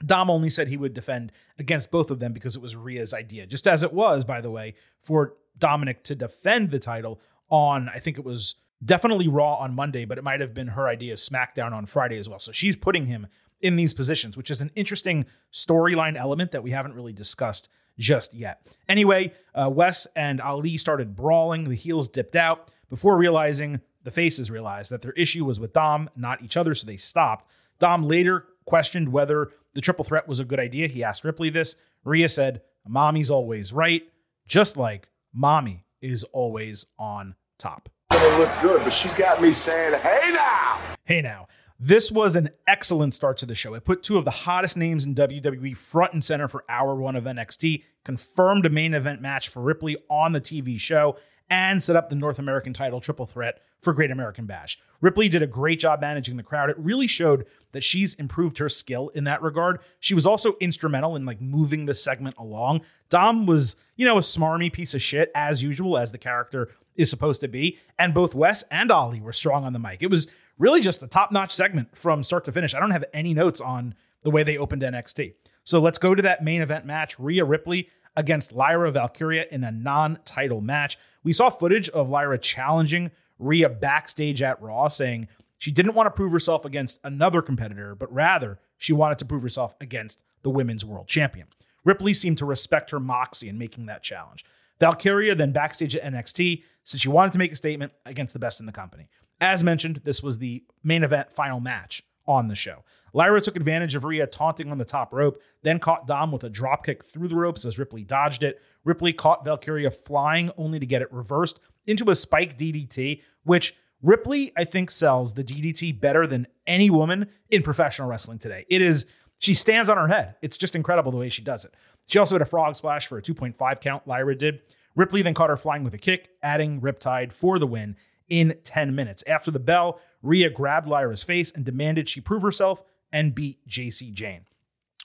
[0.04, 3.46] Dom only said he would defend against both of them because it was Rhea's idea,
[3.46, 7.98] just as it was, by the way, for Dominik to defend the title on, I
[7.98, 11.72] think it was definitely Raw on Monday, but it might have been her idea SmackDown
[11.72, 12.38] on Friday as well.
[12.38, 13.26] So she's putting him
[13.60, 18.35] in these positions, which is an interesting storyline element that we haven't really discussed just
[18.35, 18.66] yet.
[18.88, 21.68] Anyway, uh, Wes and Ali started brawling.
[21.68, 26.11] The heels dipped out before realizing the faces realized that their issue was with Dom,
[26.16, 27.46] not each other, so they stopped.
[27.78, 30.88] Dom later questioned whether the triple threat was a good idea.
[30.88, 31.76] He asked Ripley this.
[32.05, 34.02] Rhea said, Mommy's always right,
[34.46, 37.88] just like Mommy is always on top.
[38.11, 40.78] Gonna look good, but she's got me saying, hey now!
[41.05, 41.46] Hey now.
[41.85, 43.75] This was an excellent start to the show.
[43.75, 47.16] It put two of the hottest names in WWE front and center for hour one
[47.16, 51.16] of NXT, confirmed a main event match for Ripley on the TV show,
[51.51, 54.79] and set up the North American title triple threat for Great American Bash.
[55.01, 56.71] Ripley did a great job managing the crowd.
[56.71, 59.81] It really showed that she's improved her skill in that regard.
[59.99, 62.83] She was also instrumental in like moving the segment along.
[63.09, 67.11] Dom was, you know, a smarmy piece of shit as usual as the character is
[67.11, 70.01] supposed to be, and both Wes and Ali were strong on the mic.
[70.01, 70.29] It was
[70.62, 72.72] really just a top-notch segment from start to finish.
[72.72, 75.35] I don't have any notes on the way they opened NXT.
[75.64, 79.72] So let's go to that main event match, Rhea Ripley against Lyra Valkyria in a
[79.72, 80.98] non-title match.
[81.25, 85.27] We saw footage of Lyra challenging Rhea backstage at Raw, saying
[85.59, 89.42] she didn't want to prove herself against another competitor, but rather she wanted to prove
[89.42, 91.48] herself against the women's world champion.
[91.85, 94.44] Ripley seemed to respect her moxie in making that challenge.
[94.79, 98.61] Valkyria then backstage at NXT said she wanted to make a statement against the best
[98.61, 99.09] in the company.
[99.42, 102.85] As mentioned, this was the main event final match on the show.
[103.12, 106.48] Lyra took advantage of Rhea taunting on the top rope, then caught Dom with a
[106.48, 108.62] dropkick through the ropes as Ripley dodged it.
[108.85, 114.52] Ripley caught Valkyria flying only to get it reversed into a spike DDT, which Ripley,
[114.57, 118.64] I think, sells the DDT better than any woman in professional wrestling today.
[118.68, 119.07] It is,
[119.38, 120.37] she stands on her head.
[120.40, 121.74] It's just incredible the way she does it.
[122.07, 124.61] She also had a frog splash for a 2.5 count, Lyra did.
[124.94, 127.96] Ripley then caught her flying with a kick, adding Riptide for the win
[128.33, 129.23] in 10 minutes.
[129.27, 134.11] After the bell, Rhea grabbed Lyra's face and demanded she prove herself and beat Jacy
[134.11, 134.47] Jayne.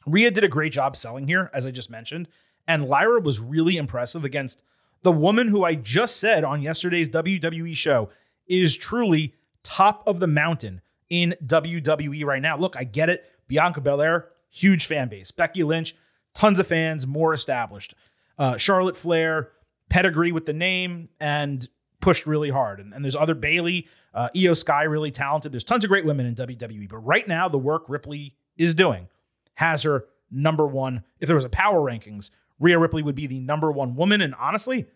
[0.05, 2.29] Rhea did a great job selling here, as I just mentioned,
[2.69, 4.63] and Lyra was really impressive against
[5.03, 8.09] the woman who I just said on yesterday's WWE show
[8.47, 12.55] is truly top of the mountain in WWE right now.
[12.55, 13.25] Look, I get it.
[13.49, 15.31] Bianca Belair, huge fan base.
[15.31, 15.95] Becky Lynch,
[16.33, 17.93] tons of fans, more established.
[18.39, 19.51] Uh, Charlotte Flair,
[19.89, 21.67] pedigree with the name, and
[22.01, 22.79] pushed really hard.
[22.79, 25.51] And, and there's other Bayley, uh, Iyo Sky, really talented.
[25.51, 26.89] There's tons of great women in WWE.
[26.89, 29.07] But right now, the work Ripley is doing
[29.55, 31.03] has her number one.
[31.19, 34.21] If there was a power rankings, Rhea Ripley would be the number one woman.
[34.21, 34.87] And honestly,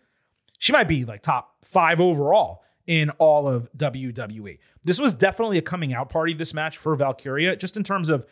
[0.58, 4.58] she might be like top five overall in all of WWE.
[4.84, 8.26] This was definitely a coming out party, this match for Valkyria, just in terms of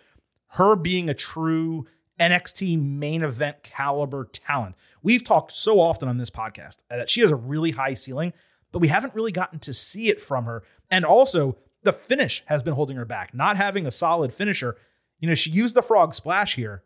[0.55, 1.87] her being a true
[2.19, 4.75] NXT main event caliber talent.
[5.03, 8.33] We've talked so often on this podcast that she has a really high ceiling,
[8.73, 10.63] but we haven't really gotten to see it from her.
[10.91, 13.35] And also, the finish has been holding her back.
[13.35, 14.77] Not having a solid finisher.
[15.19, 16.83] You know, she used the frog splash here.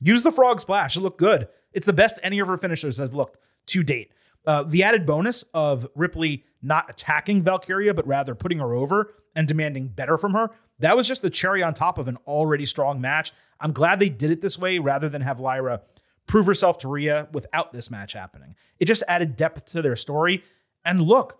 [0.00, 0.96] Use the frog splash.
[0.96, 1.48] It looked good.
[1.72, 4.12] It's the best any of her finishers have looked to date.
[4.46, 9.46] Uh, the added bonus of Ripley not attacking Valkyria, but rather putting her over and
[9.46, 13.00] demanding better from her, that was just the cherry on top of an already strong
[13.00, 13.32] match.
[13.60, 15.82] I'm glad they did it this way rather than have Lyra
[16.26, 18.54] prove herself to Rhea without this match happening.
[18.78, 20.44] It just added depth to their story.
[20.84, 21.38] And look,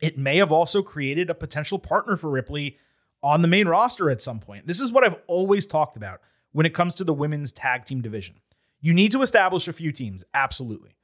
[0.00, 2.78] it may have also created a potential partner for Ripley
[3.22, 4.66] on the main roster at some point.
[4.66, 6.20] This is what I've always talked about
[6.52, 8.36] when it comes to the women's tag team division.
[8.80, 10.96] You need to establish a few teams, absolutely.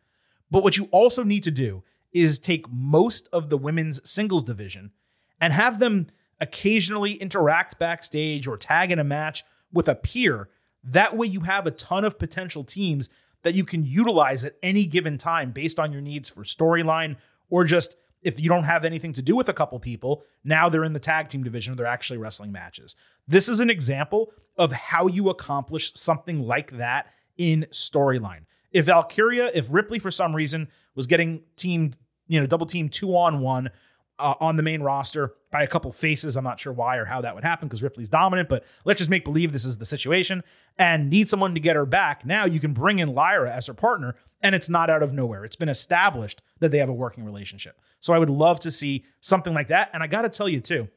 [0.50, 4.92] But what you also need to do is take most of the women's singles division
[5.40, 6.06] and have them
[6.40, 10.48] occasionally interact backstage or tag in a match with a peer.
[10.82, 13.10] That way, you have a ton of potential teams
[13.42, 17.16] that you can utilize at any given time based on your needs for storyline
[17.50, 20.84] or just if you don't have anything to do with a couple people, now they're
[20.84, 22.96] in the tag team division or they're actually wrestling matches.
[23.28, 28.46] This is an example of how you accomplish something like that in storyline.
[28.72, 33.16] If Valkyria, if Ripley for some reason was getting teamed, you know, double team two
[33.16, 33.70] on one
[34.18, 37.20] uh, on the main roster by a couple faces, I'm not sure why or how
[37.20, 40.42] that would happen because Ripley's dominant, but let's just make believe this is the situation
[40.78, 42.26] and need someone to get her back.
[42.26, 45.44] Now you can bring in Lyra as her partner and it's not out of nowhere.
[45.44, 47.78] It's been established that they have a working relationship.
[48.00, 49.90] So I would love to see something like that.
[49.92, 50.88] And I got to tell you too,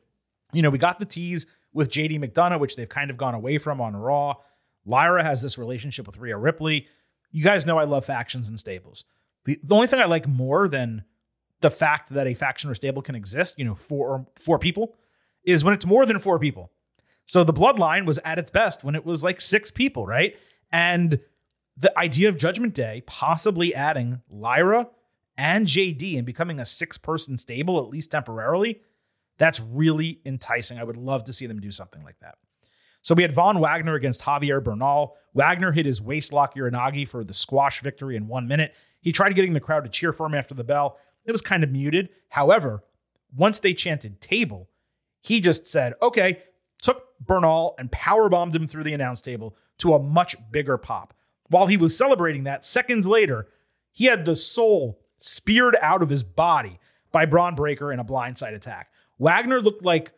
[0.54, 3.58] you know, we got the tease with JD McDonagh, which they've kind of gone away
[3.58, 4.36] from on Raw.
[4.86, 6.88] Lyra has this relationship with Rhea Ripley.
[7.32, 9.04] You guys know I love factions and stables.
[9.46, 11.04] The, only thing I like more than
[11.62, 14.96] the fact that a faction or stable can exist, you know, four four people,
[15.44, 16.72] is when it's more than four people.
[17.26, 20.36] So the bloodline was at its best when it was like six people, right?
[20.72, 21.20] And
[21.80, 24.90] the idea of Judgment Day possibly adding Lyra
[25.38, 28.82] and JD and becoming a six person stable, at least temporarily,
[29.38, 30.78] that's really enticing.
[30.78, 32.36] I would love to see them do something like that.
[33.02, 35.16] So we had Von Wagner against Javier Bernal.
[35.34, 38.76] Wagner hit his waist lock Uranage for the squash victory in one minute.
[39.02, 40.98] He tried getting the crowd to cheer for him after the bell.
[41.24, 42.10] It was kind of muted.
[42.30, 42.84] However,
[43.34, 44.70] once they chanted table,
[45.22, 46.44] he just said, okay,
[46.82, 51.14] took Bernal and powerbombed him through the announce table to a much bigger pop.
[51.50, 53.48] While he was celebrating that, seconds later,
[53.92, 56.80] he had the soul speared out of his body
[57.12, 58.92] by Bron Breakker in a blindside attack.
[59.18, 60.14] Wagner looked like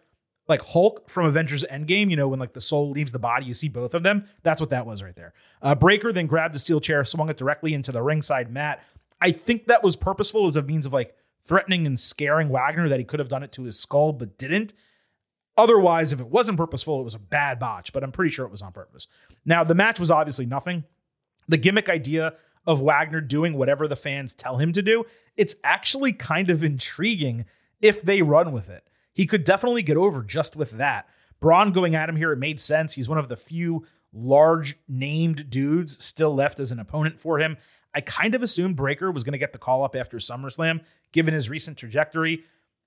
[0.47, 3.53] like Hulk from Avengers Endgame, you know, when like the soul leaves the body, you
[3.53, 4.25] see both of them.
[4.43, 5.33] That's what that was right there.
[5.61, 8.83] Uh, Breakker then grabbed the steel chair, swung it directly into the ringside mat.
[9.21, 11.15] I think that was purposeful as a means of like
[11.45, 14.73] threatening and scaring Wagner that he could have done it to his skull, but didn't.
[15.57, 18.51] Otherwise, if it wasn't purposeful, it was a bad botch, but I'm pretty sure it
[18.51, 19.07] was on purpose.
[19.45, 20.85] Now, the match was obviously nothing.
[21.47, 22.35] The gimmick idea
[22.65, 27.45] of Wagner doing whatever the fans tell him to do, it's actually kind of intriguing
[27.81, 28.87] if they run with it.
[29.13, 31.07] He could definitely get over just with that.
[31.39, 32.93] Bron going at him here, it made sense.
[32.93, 37.57] He's one of the few large named dudes still left as an opponent for him.
[37.93, 40.81] I kind of assumed Breakker was going to get the call up after SummerSlam,
[41.11, 42.43] given his recent trajectory.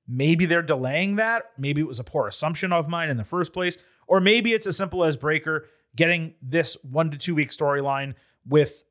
[0.07, 1.51] Maybe they're delaying that.
[1.59, 3.77] Maybe it was a poor assumption of mine in the first place.
[4.07, 8.15] Or maybe it's as simple as Breakker getting this one to two week storyline
[8.47, 8.85] with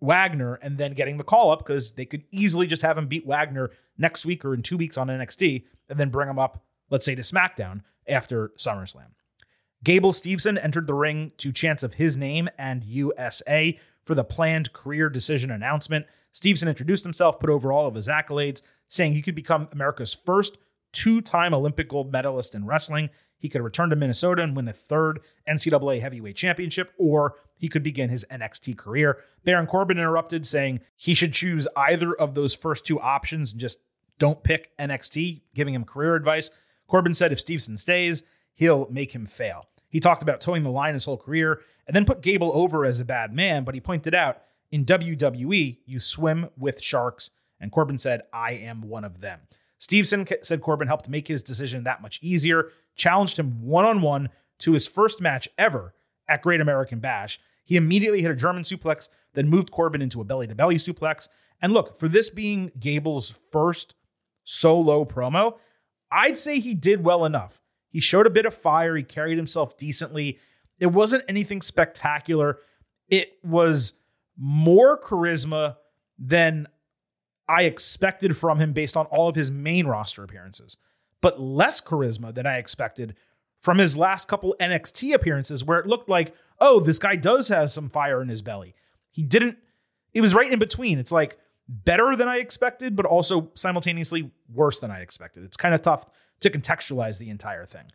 [0.00, 3.26] Wagner and then getting the call up because they could easily just have him beat
[3.26, 7.04] Wagner next week or in two weeks on NXT and then bring him up, let's
[7.04, 9.12] say, to SmackDown after SummerSlam.
[9.84, 14.72] Gable Steveson entered the ring to chants of his name and USA for the planned
[14.72, 16.06] career decision announcement.
[16.32, 20.58] Steveson introduced himself, put over all of his accolades, saying he could become America's first
[20.92, 23.10] two time Olympic gold medalist in wrestling.
[23.38, 27.82] He could return to Minnesota and win a third NCAA heavyweight championship, or he could
[27.82, 29.18] begin his NXT career.
[29.44, 33.80] Baron Corbin interrupted, saying he should choose either of those first two options and just
[34.18, 36.50] don't pick NXT, giving him career advice.
[36.86, 38.22] Corbin said if Steveson stays,
[38.54, 39.66] he'll make him fail.
[39.88, 43.00] He talked about towing the line his whole career and then put Gable over as
[43.00, 47.30] a bad man, but he pointed out in WWE, you swim with sharks.
[47.60, 49.40] And Corbin said, I am one of them.
[49.80, 54.30] Steveson said Corbin helped make his decision that much easier, challenged him one on one
[54.58, 55.94] to his first match ever
[56.28, 57.38] at Great American Bash.
[57.64, 61.28] He immediately hit a German suplex, then moved Corbin into a belly to belly suplex.
[61.60, 63.94] And look, for this being Gable's first
[64.44, 65.54] solo promo,
[66.10, 67.60] I'd say he did well enough.
[67.90, 70.38] He showed a bit of fire, he carried himself decently.
[70.78, 72.58] It wasn't anything spectacular.
[73.08, 73.94] It was
[74.36, 75.76] more charisma
[76.18, 76.68] than
[77.48, 80.76] I expected from him based on all of his main roster appearances,
[81.20, 83.16] but less charisma than I expected
[83.60, 87.70] from his last couple NXT appearances, where it looked like, oh, this guy does have
[87.70, 88.74] some fire in his belly.
[89.10, 89.58] He didn't,
[90.14, 90.98] it was right in between.
[90.98, 91.38] It's like
[91.68, 95.44] better than I expected, but also simultaneously worse than I expected.
[95.44, 96.06] It's kind of tough
[96.40, 97.90] to contextualize the entire thing.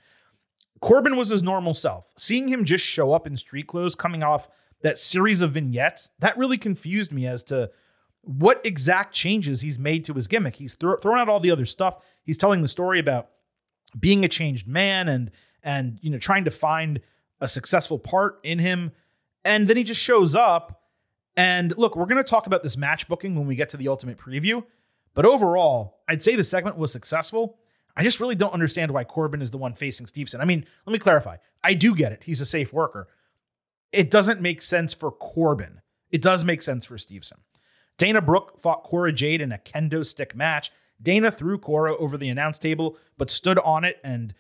[0.82, 2.11] Corbin was his normal self.
[2.17, 4.49] Seeing him just show up in street clothes coming off
[4.82, 7.69] that series of vignettes, that really confused me as to
[8.24, 10.55] what exact changes he's made to his gimmick.
[10.55, 11.97] He's throw, thrown out all the other stuff.
[12.24, 13.30] He's telling the story about
[13.99, 15.32] being a changed man and
[15.63, 17.01] and you know trying to find
[17.41, 18.91] a successful part in him.
[19.43, 20.84] And then he just shows up.
[21.36, 23.88] And look, we're going to talk about this match booking when we get to the
[23.88, 24.63] ultimate preview.
[25.13, 27.57] But overall, I'd say the segment was successful.
[27.95, 30.39] I just really don't understand why Corbin is the one facing Steveson.
[30.39, 31.38] I mean, let me clarify.
[31.63, 32.24] I do get it.
[32.24, 33.07] He's a safe worker.
[33.91, 35.82] It doesn't make sense for Corbin.
[36.09, 37.39] It does make sense for Steveson.
[37.97, 40.72] Dana Brooke fought Cora Jade in a kendo stick match.
[41.02, 44.34] Dana threw Cora over the announce table, but stood on it and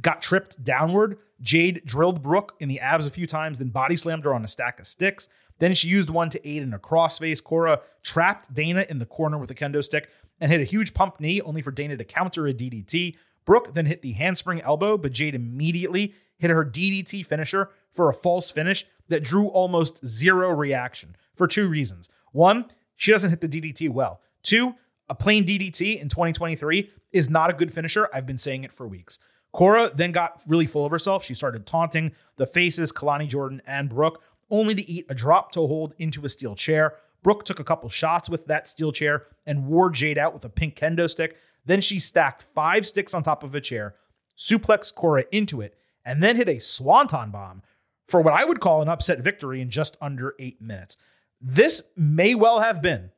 [0.00, 1.18] got tripped downward.
[1.40, 4.48] Jade drilled Brooke in the abs a few times, then body slammed her on a
[4.48, 5.28] stack of sticks.
[5.58, 7.42] Then she used one to aid in a crossface.
[7.42, 10.08] Cora trapped Dana in the corner with a kendo stick
[10.40, 13.16] and hit a huge pump knee, only for Dana to counter a DDT.
[13.44, 18.14] Brooke then hit the handspring elbow, but Jade immediately hit her DDT finisher for a
[18.14, 22.10] false finish that drew almost zero reaction for two reasons.
[22.32, 22.66] One,
[22.96, 24.20] she doesn't hit the DDT well.
[24.42, 24.74] Two,
[25.08, 28.08] a plain DDT in 2023 is not a good finisher.
[28.12, 29.18] I've been saying it for weeks.
[29.52, 31.24] Cora then got really full of herself.
[31.24, 35.66] She started taunting the faces, Kelani Jordan and Brooke, only to eat a drop toe
[35.66, 36.94] hold into a steel chair.
[37.22, 40.50] Brooke took a couple shots with that steel chair and wore Jade out with a
[40.50, 41.36] pink kendo stick.
[41.64, 43.94] Then she stacked five sticks on top of a chair,
[44.36, 47.62] suplexed Cora into it, and then hit a swanton bomb
[48.06, 50.96] for what I would call an upset victory in just under eight minutes.
[51.40, 53.10] This may well have been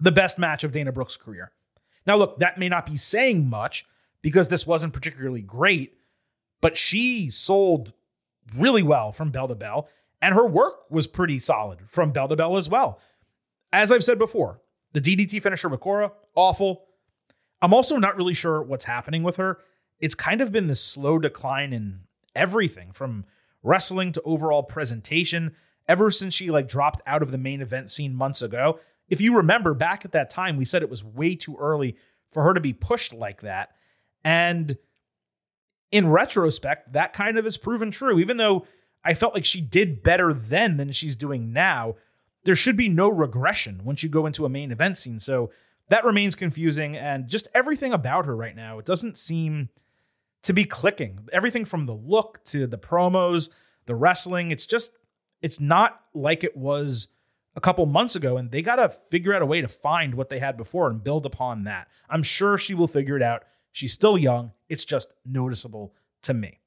[0.00, 1.52] the best match of Dana Brooke's career.
[2.06, 3.86] Now, look, that may not be saying much
[4.22, 5.94] because this wasn't particularly great,
[6.60, 7.92] but she sold
[8.56, 9.88] really well from bell to bell,
[10.20, 13.00] and her work was pretty solid from bell to bell as well.
[13.72, 14.60] As I've said before,
[14.92, 16.86] the DDT finisher Cora, awful.
[17.60, 19.58] I'm also not really sure what's happening with her.
[20.00, 22.00] It's kind of been this slow decline in
[22.34, 23.24] everything from
[23.62, 25.54] wrestling to overall presentation
[25.88, 28.78] ever since she like dropped out of the main event scene months ago.
[29.08, 31.96] If you remember back at that time, we said it was way too early
[32.32, 33.70] for her to be pushed like that.
[34.24, 34.76] And
[35.90, 38.18] in retrospect, that kind of has proven true.
[38.18, 38.66] Even though
[39.04, 41.96] I felt like she did better then than she's doing now,
[42.44, 45.20] there should be no regression once you go into a main event scene.
[45.20, 45.50] So
[45.88, 46.96] that remains confusing.
[46.96, 49.68] And just everything about her right now, it doesn't seem
[50.42, 51.28] to be clicking.
[51.32, 53.50] Everything from the look to the promos,
[53.86, 54.96] the wrestling, it's just,
[55.42, 57.08] it's not like it was
[57.56, 58.36] a couple months ago.
[58.36, 61.02] And they got to figure out a way to find what they had before and
[61.02, 61.88] build upon that.
[62.08, 63.44] I'm sure she will figure it out.
[63.72, 64.52] She's still young.
[64.68, 66.60] It's just noticeable to me.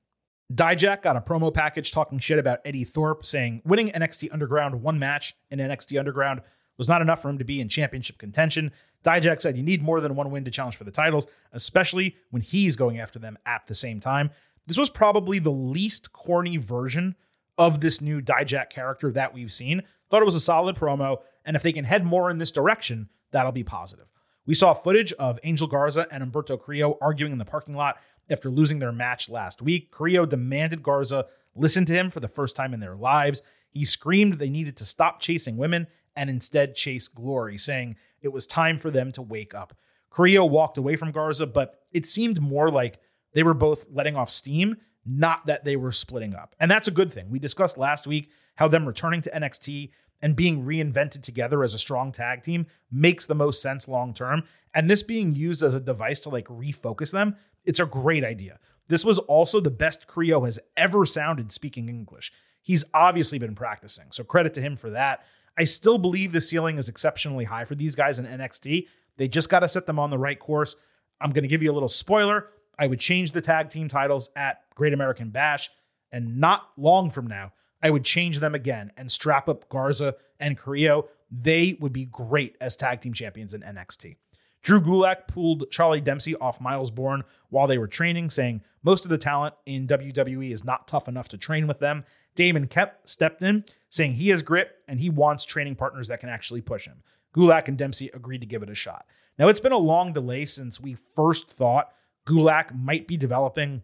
[0.54, 4.98] Dijak got a promo package talking shit about Eddie Thorpe, saying winning NXT Underground one
[4.98, 6.42] match in NXT Underground
[6.78, 8.72] was not enough for him to be in championship contention.
[9.04, 12.42] Dijak said you need more than one win to challenge for the titles, especially when
[12.42, 14.30] he's going after them at the same time.
[14.68, 17.16] This was probably the least corny version
[17.58, 19.84] of this new Dijak character that we've seen.
[20.10, 23.10] Thought it was a solid promo, and if they can head more in this direction,
[23.32, 24.08] that'll be positive.
[24.46, 27.98] We saw footage of Angel Garza and Humberto Carrillo arguing in the parking lot
[28.30, 29.92] after losing their match last week.
[29.92, 33.42] Carrillo demanded Garza listen to him for the first time in their lives.
[33.70, 38.48] He screamed they needed to stop chasing women and instead chase glory, saying it was
[38.48, 39.74] time for them to wake up.
[40.10, 43.00] Carrillo walked away from Garza, but it seemed more like
[43.34, 46.56] they were both letting off steam, not that they were splitting up.
[46.60, 47.30] And that's a good thing.
[47.30, 49.92] We discussed last week how them returning to NXT
[50.22, 54.44] and being reinvented together as a strong tag team makes the most sense long term.
[54.74, 57.36] And this being used as a device to like refocus them,
[57.66, 58.60] it's a great idea.
[58.88, 62.32] This was also the best Carrillo has ever sounded speaking English.
[62.62, 65.24] He's obviously been practicing, so credit to him for that.
[65.58, 68.88] I still believe the ceiling is exceptionally high for these guys in NXT.
[69.18, 70.76] They just got to set them on the right course.
[71.20, 72.50] I'm going to give you a little spoiler.
[72.78, 75.70] I would change the tag team titles at Great American Bash,
[76.12, 80.58] and not long from now, I would change them again and strap up Garza and
[80.58, 81.10] Carrillo.
[81.30, 84.16] They would be great as tag team champions in NXT.
[84.62, 89.10] Drew Gulak pulled Charlie Dempsey off Myles Borne while they were training, saying most of
[89.10, 92.04] the talent in WWE is not tough enough to train with them.
[92.36, 96.30] Damon Kemp stepped in, saying he has grit and he wants training partners that can
[96.30, 97.04] actually push him.
[97.34, 99.06] Gulak and Dempsey agreed to give it a shot.
[99.38, 101.92] Now, it's been a long delay since we first thought
[102.26, 103.84] Gulak might be developing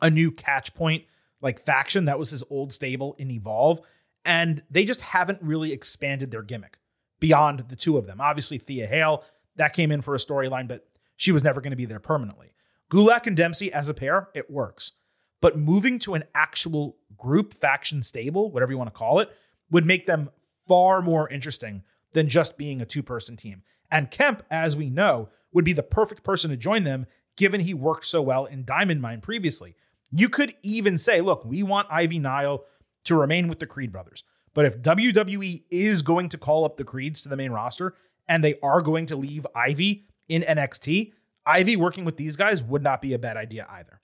[0.00, 1.04] a new catch point
[1.42, 3.80] like faction that was his old stable in Evolve.
[4.24, 6.78] And they just haven't really expanded their gimmick
[7.20, 8.20] beyond the two of them.
[8.20, 9.24] Obviously, Thea Hale,
[9.56, 10.86] that came in for a storyline, but
[11.16, 12.54] she was never going to be there permanently.
[12.90, 14.92] Gulak and Dempsey as a pair, it works.
[15.40, 19.30] But moving to an actual group faction stable, whatever you want to call it,
[19.70, 20.30] would make them
[20.68, 21.82] far more interesting
[22.12, 23.62] than just being a two person team.
[23.90, 27.74] And Kemp, as we know, would be the perfect person to join them given he
[27.74, 29.74] worked so well in Diamond Mine previously.
[30.12, 32.64] You could even say, look, we want Ivy Nile
[33.04, 34.24] to remain with the Creed brothers.
[34.54, 37.94] But if WWE is going to call up the Creeds to the main roster
[38.28, 41.12] and they are going to leave Ivy in NXT,
[41.46, 44.00] Ivy working with these guys would not be a bad idea either.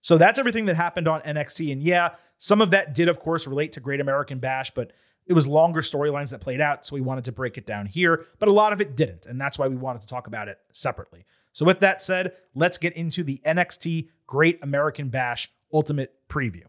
[0.00, 1.72] So that's everything that happened on NXT.
[1.72, 4.92] And yeah, some of that did, of course, relate to Great American Bash, but
[5.26, 6.86] it was longer storylines that played out.
[6.86, 9.26] So we wanted to break it down here, but a lot of it didn't.
[9.26, 11.26] And that's why we wanted to talk about it separately.
[11.58, 16.66] So, with that said, let's get into the NXT Great American Bash Ultimate Preview.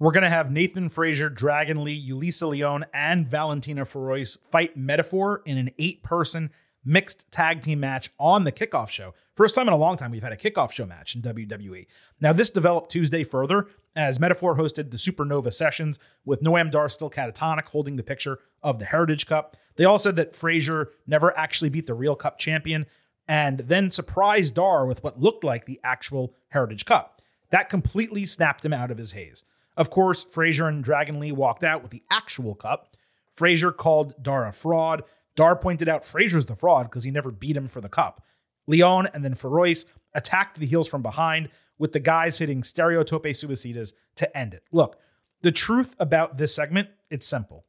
[0.00, 5.42] We're going to have Nathan Frazier, Dragon Lee, Yulisa Leon, and Valentina Feroz fight Meta-Four
[5.46, 6.50] in an eight person
[6.84, 9.14] mixed tag team match on the kickoff show.
[9.36, 11.86] First time in a long time we've had a kickoff show match in WWE.
[12.20, 17.08] Now, this developed Tuesday further as Meta-Four hosted the Supernova sessions with Noam Dar still
[17.08, 19.56] catatonic holding the picture of the Heritage Cup.
[19.76, 22.86] They all said that Frazier never actually beat the real Cup champion
[23.28, 27.20] and then surprised Dar with what looked like the actual Heritage Cup.
[27.50, 29.44] That completely snapped him out of his haze.
[29.76, 32.96] Of course, Frazier and Dragon Lee walked out with the actual cup.
[33.32, 35.02] Frazier called Dar a fraud.
[35.34, 38.22] Dar pointed out Frazier's the fraud because he never beat him for the cup.
[38.66, 41.48] Leon and then Feroz attacked the heels from behind,
[41.78, 44.62] with the guys hitting stereotope suicidas to end it.
[44.70, 44.98] Look,
[45.40, 47.64] the truth about this segment, it's simple.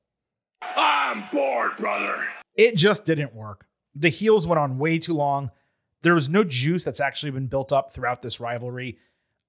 [0.62, 2.24] I'm bored, brother.
[2.56, 3.66] It just didn't work.
[3.96, 5.52] The heels went on way too long.
[6.02, 8.98] There was no juice that's actually been built up throughout this rivalry.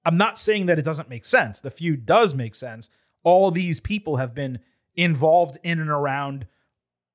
[0.05, 1.61] I'm not saying that it doesn't make sense.
[1.61, 2.91] The feud does make sense.
[3.23, 4.61] All these people have been
[4.95, 6.47] involved in and around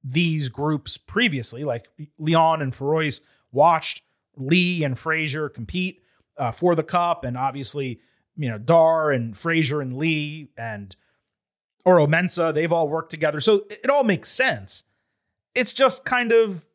[0.04, 3.22] these groups previously, like Leon and Feroz
[3.52, 4.02] watched
[4.36, 6.04] Lee and Frazier compete
[6.38, 8.00] uh, for the cup, and obviously,
[8.38, 10.96] you know, Dar and Frazier and Lee and
[11.86, 13.40] Oro Mensah, they've all worked together.
[13.40, 14.84] So it all makes sense.
[15.54, 16.66] It's just kind of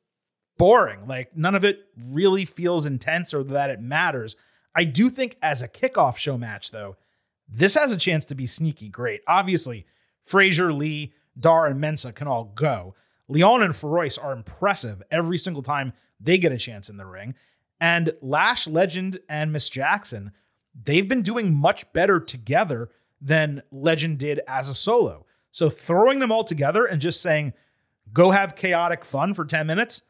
[0.57, 1.07] boring.
[1.07, 4.37] Like none of it really feels intense or that it matters.
[4.75, 6.97] I do think as a kickoff show match, though,
[7.49, 9.21] this has a chance to be sneaky great.
[9.29, 9.87] Obviously,
[10.23, 12.95] Frazier, Lee, Dar, and Mensah can all go.
[13.29, 17.35] Leon and Feroz are impressive every single time they get a chance in the ring.
[17.81, 20.33] And Lash Legend and Miss Jackson,
[20.75, 22.91] they've been doing much better together
[23.21, 25.27] than Legend did as a solo.
[25.51, 27.53] So throwing them all together and just saying,
[28.13, 30.03] go have chaotic fun for 10 minutes,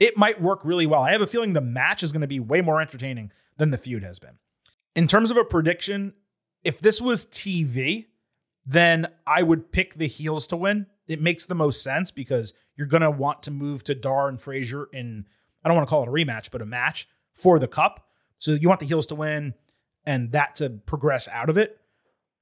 [0.00, 1.02] it might work really well.
[1.02, 3.78] I have a feeling the match is going to be way more entertaining than the
[3.78, 4.38] feud has been.
[4.96, 6.14] In terms of a prediction,
[6.64, 8.06] if this was TV,
[8.66, 10.86] then I would pick the heels to win.
[11.06, 14.40] It makes the most sense because you're going to want to move to Dar and
[14.40, 15.26] Frazier in,
[15.62, 18.08] I don't want to call it a rematch, but a match for the cup.
[18.38, 19.54] So you want the heels to win
[20.06, 21.78] and that to progress out of it.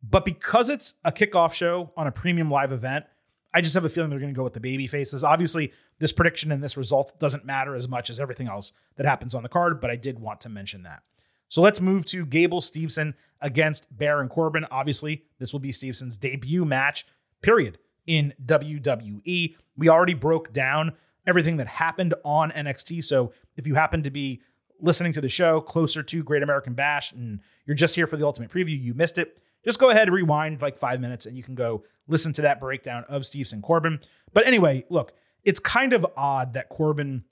[0.00, 3.06] But because it's a kickoff show on a premium live event,
[3.52, 5.24] I just have a feeling they're going to go with the baby faces.
[5.24, 9.34] Obviously, this prediction and this result doesn't matter as much as everything else that happens
[9.34, 11.02] on the card, but I did want to mention that.
[11.48, 14.66] So let's move to Gable Steveson against Baron Corbin.
[14.70, 17.06] Obviously, this will be Steveson's debut match,
[17.42, 19.54] period, in WWE.
[19.76, 20.92] We already broke down
[21.26, 23.04] everything that happened on NXT.
[23.04, 24.40] So if you happen to be
[24.80, 28.26] listening to the show closer to Great American Bash and you're just here for the
[28.26, 31.42] ultimate preview, you missed it, just go ahead, and rewind like five minutes, and you
[31.42, 34.00] can go listen to that breakdown of Steveson Corbin.
[34.32, 35.12] But anyway, look,
[35.44, 37.24] it's kind of odd that Corbin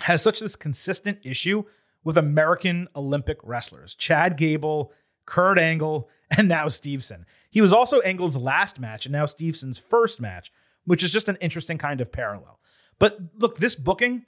[0.00, 1.64] has such this consistent issue
[2.04, 4.92] with American Olympic wrestlers Chad Gable,
[5.26, 7.24] Kurt Angle, and now Steveson.
[7.50, 10.50] He was also Angle's last match and now Steveson's first match,
[10.84, 12.58] which is just an interesting kind of parallel.
[12.98, 14.24] But look, this booking,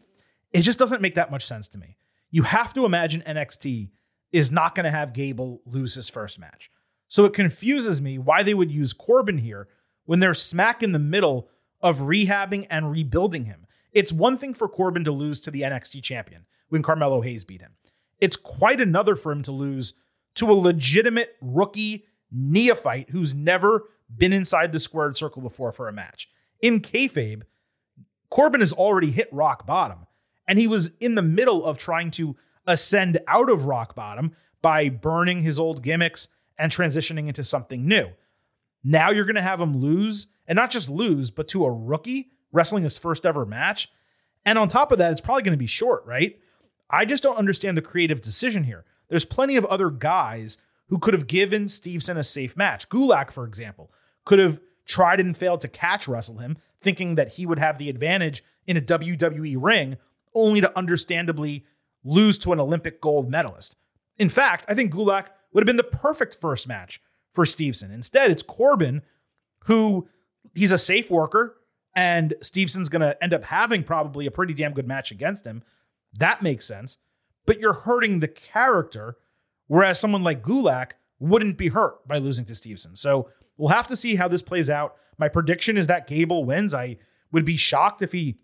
[0.52, 1.96] it just doesn't make that much sense to me.
[2.30, 3.90] You have to imagine NXT
[4.32, 6.70] is not going to have Gable lose his first match.
[7.08, 9.68] So it confuses me why they would use Corbin here
[10.04, 11.48] when they're smack in the middle
[11.84, 13.66] of rehabbing and rebuilding him.
[13.92, 17.60] It's one thing for Corbin to lose to the NXT champion when Carmelo Hayes beat
[17.60, 17.74] him.
[18.18, 19.92] It's quite another for him to lose
[20.36, 25.92] to a legitimate rookie neophyte who's never been inside the squared circle before for a
[25.92, 26.28] match.
[26.60, 27.42] In kayfabe,
[28.30, 30.06] Corbin has already hit rock bottom,
[30.48, 32.34] and he was in the middle of trying to
[32.66, 36.28] ascend out of rock bottom by burning his old gimmicks
[36.58, 38.08] and transitioning into something new.
[38.82, 42.30] Now you're going to have him lose, and not just lose, but to a rookie
[42.52, 43.88] wrestling his first ever match.
[44.44, 46.38] And on top of that, it's probably going to be short, right?
[46.90, 48.84] I just don't understand the creative decision here.
[49.08, 52.88] There's plenty of other guys who could have given Steveson a safe match.
[52.88, 53.90] Gulak, for example,
[54.24, 57.88] could have tried and failed to catch wrestle him, thinking that he would have the
[57.88, 59.96] advantage in a WWE ring,
[60.34, 61.64] only to understandably
[62.04, 63.76] lose to an Olympic gold medalist.
[64.18, 67.00] In fact, I think Gulak would have been the perfect first match
[67.32, 67.92] for Steveson.
[67.92, 69.02] Instead, it's Corbin
[69.64, 70.08] who
[70.54, 71.56] he's a safe worker,
[71.94, 75.62] and Steveson's going to end up having probably a pretty damn good match against him.
[76.18, 76.98] That makes sense.
[77.46, 79.16] But you're hurting the character,
[79.66, 82.96] whereas someone like Gulak wouldn't be hurt by losing to Steveson.
[82.96, 84.96] So we'll have to see how this plays out.
[85.18, 86.74] My prediction is that Gable wins.
[86.74, 86.96] I
[87.30, 88.38] would be shocked if he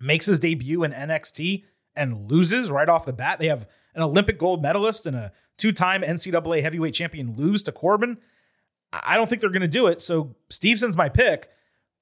[0.00, 3.38] makes his debut in NXT and loses right off the bat.
[3.38, 7.72] They have an Olympic gold medalist and a two time NCAA heavyweight champion lose to
[7.72, 8.18] Corbin.
[8.92, 10.00] I don't think they're going to do it.
[10.00, 11.50] So Steveson's my pick,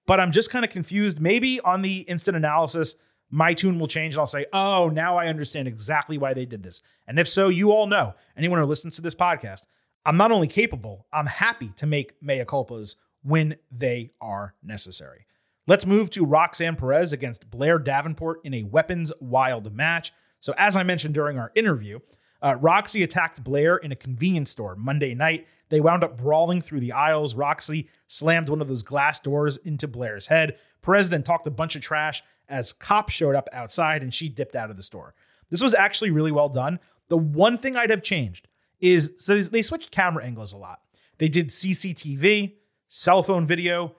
[0.06, 1.20] but I'm just kind of confused.
[1.20, 2.94] Maybe on the instant analysis,
[3.30, 6.62] my tune will change and I'll say, oh, now I understand exactly why they did
[6.62, 6.82] this.
[7.06, 9.62] And if so, you all know, anyone who listens to this podcast,
[10.06, 15.26] I'm not only capable, I'm happy to make mea culpas when they are necessary.
[15.66, 20.12] Let's move to Roxanne Perez against Blair Davenport in a weapons wild match.
[20.38, 22.00] So, as I mentioned during our interview,
[22.44, 25.48] uh, Roxy attacked Blair in a convenience store Monday night.
[25.70, 27.34] They wound up brawling through the aisles.
[27.34, 30.58] Roxy slammed one of those glass doors into Blair's head.
[30.82, 34.54] Perez then talked a bunch of trash as cops showed up outside and she dipped
[34.54, 35.14] out of the store.
[35.48, 36.80] This was actually really well done.
[37.08, 38.46] The one thing I'd have changed
[38.78, 40.80] is so they switched camera angles a lot.
[41.16, 42.56] They did CCTV,
[42.90, 43.96] cell phone video,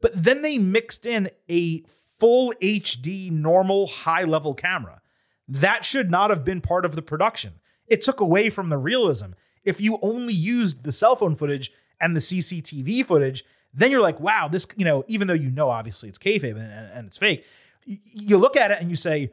[0.00, 1.82] but then they mixed in a
[2.20, 5.00] full HD normal high level camera.
[5.48, 7.54] That should not have been part of the production
[7.88, 9.32] it took away from the realism.
[9.64, 11.70] If you only used the cell phone footage
[12.00, 15.68] and the CCTV footage, then you're like, wow, this, you know, even though you know
[15.68, 17.44] obviously it's kayfabe and, and it's fake,
[17.84, 19.32] you look at it and you say,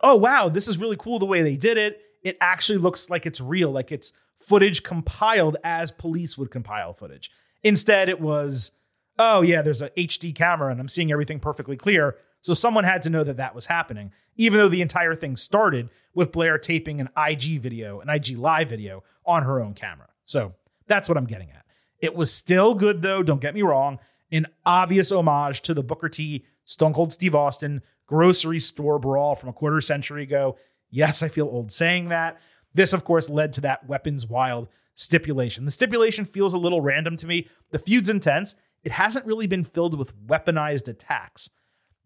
[0.00, 2.00] oh, wow, this is really cool the way they did it.
[2.22, 7.30] It actually looks like it's real, like it's footage compiled as police would compile footage.
[7.62, 8.72] Instead, it was,
[9.18, 12.16] oh, yeah, there's a HD camera and I'm seeing everything perfectly clear.
[12.44, 15.88] So someone had to know that that was happening, even though the entire thing started
[16.12, 20.08] with Blair taping an IG video, an IG live video on her own camera.
[20.26, 20.52] So
[20.86, 21.64] that's what I'm getting at.
[22.00, 23.98] It was still good, though, don't get me wrong.
[24.30, 29.48] An obvious homage to the Booker T, Stone Cold Steve Austin grocery store brawl from
[29.48, 30.58] a quarter century ago.
[30.90, 32.38] Yes, I feel old saying that.
[32.74, 35.64] This, of course, led to that Weapons Wild stipulation.
[35.64, 37.48] The stipulation feels a little random to me.
[37.70, 38.54] The feud's intense.
[38.82, 41.48] It hasn't really been filled with weaponized attacks.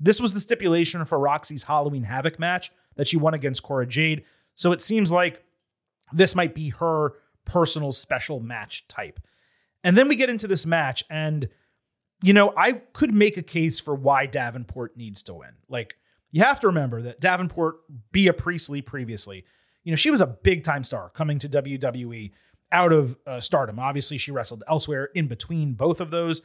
[0.01, 4.25] This was the stipulation for Roxy's Halloween Havoc match that she won against Cora Jade.
[4.55, 5.43] So it seems like
[6.13, 9.21] this might be her personal special match type.
[9.85, 11.49] And then we get into this match, and,
[12.23, 15.51] you know, I could make a case for why Davenport needs to win.
[15.69, 15.95] Like,
[16.33, 17.77] you have to remember that Davenport,
[18.13, 19.45] Bea Priestley previously,
[19.85, 22.33] you know, she was a big time star coming to WWE
[22.73, 23.79] out of uh, stardom.
[23.79, 26.43] Obviously, she wrestled elsewhere in between both of those,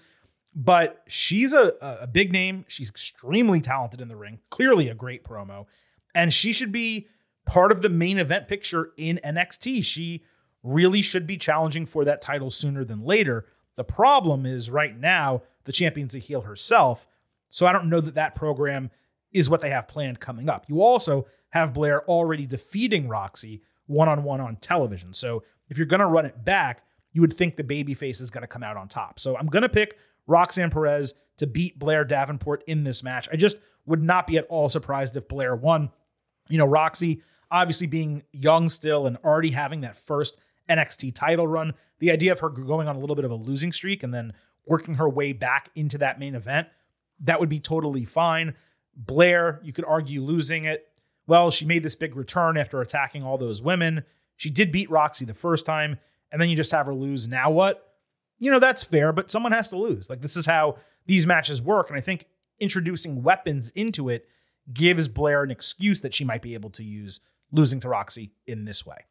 [0.55, 2.65] but she's a, a big name.
[2.67, 5.65] She's extremely talented in the ring, clearly a great promo,
[6.13, 7.07] and she should be
[7.45, 9.83] part of the main event picture in NXT.
[9.83, 10.23] She
[10.61, 13.45] really should be challenging for that title sooner than later.
[13.75, 17.07] The problem is right now, the champion's a heel herself.
[17.49, 18.91] So I don't know that that program
[19.31, 20.65] is what they have planned coming up.
[20.67, 25.13] You also have Blair already defeating Roxy one on one on television.
[25.13, 28.41] So if you're going to run it back, you would think the babyface is going
[28.41, 29.19] to come out on top.
[29.19, 29.97] So I'm going to pick
[30.27, 33.27] Roxanne Perez to beat Blair Davenport in this match.
[33.31, 35.91] I just would not be at all surprised if Blair won.
[36.49, 37.21] You know, Roxy
[37.51, 40.37] obviously being young still and already having that first
[40.69, 43.71] NXT title run, the idea of her going on a little bit of a losing
[43.71, 44.33] streak and then
[44.65, 46.67] working her way back into that main event,
[47.19, 48.55] that would be totally fine.
[48.95, 50.87] Blair, you could argue losing it.
[51.27, 54.03] Well, she made this big return after attacking all those women.
[54.35, 55.99] She did beat Roxy the first time,
[56.31, 57.27] and then you just have her lose.
[57.27, 57.92] Now what?
[58.39, 60.09] You know, that's fair, but someone has to lose.
[60.09, 61.89] Like, this is how these matches work.
[61.89, 62.25] And I think
[62.59, 64.27] introducing weapons into it
[64.71, 67.19] gives Blair an excuse that she might be able to use
[67.51, 69.05] losing to Roxy in this way.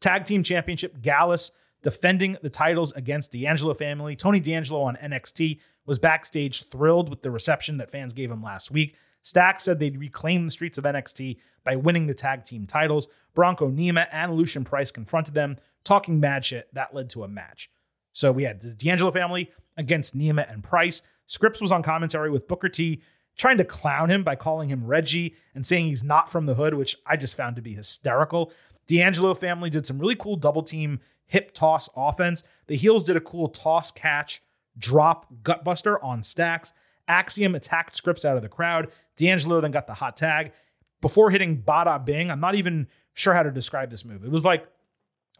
[0.00, 1.52] Tag Team Championship, Gallus
[1.82, 4.16] defending the titles against D'Angelo family.
[4.16, 8.70] Tony D'Angelo on NXT was backstage thrilled with the reception that fans gave him last
[8.70, 8.96] week.
[9.22, 13.08] Stacks said they'd reclaim the streets of NXT by winning the tag team titles.
[13.34, 16.72] Bronco Nima and Lucian Price confronted them, talking mad shit.
[16.72, 17.70] That led to a match.
[18.12, 21.02] So we had the D'Angelo family against Nima and Price.
[21.28, 23.02] Scrypts was on commentary with Booker T
[23.36, 26.74] trying to clown him by calling him Reggie and saying he's not from the hood,
[26.74, 28.52] which I just found to be hysterical.
[28.86, 32.44] D'Angelo family did some really cool double team hip toss offense.
[32.66, 34.42] The heels did a cool toss catch
[34.76, 36.72] drop gutbuster on stacks.
[37.08, 38.90] Axiom attacked Scrypts out of the crowd.
[39.16, 40.52] D'Angelo then got the hot tag
[41.00, 42.30] before hitting Bada Bing.
[42.30, 44.24] I'm not even sure how to describe this move.
[44.24, 44.66] It was like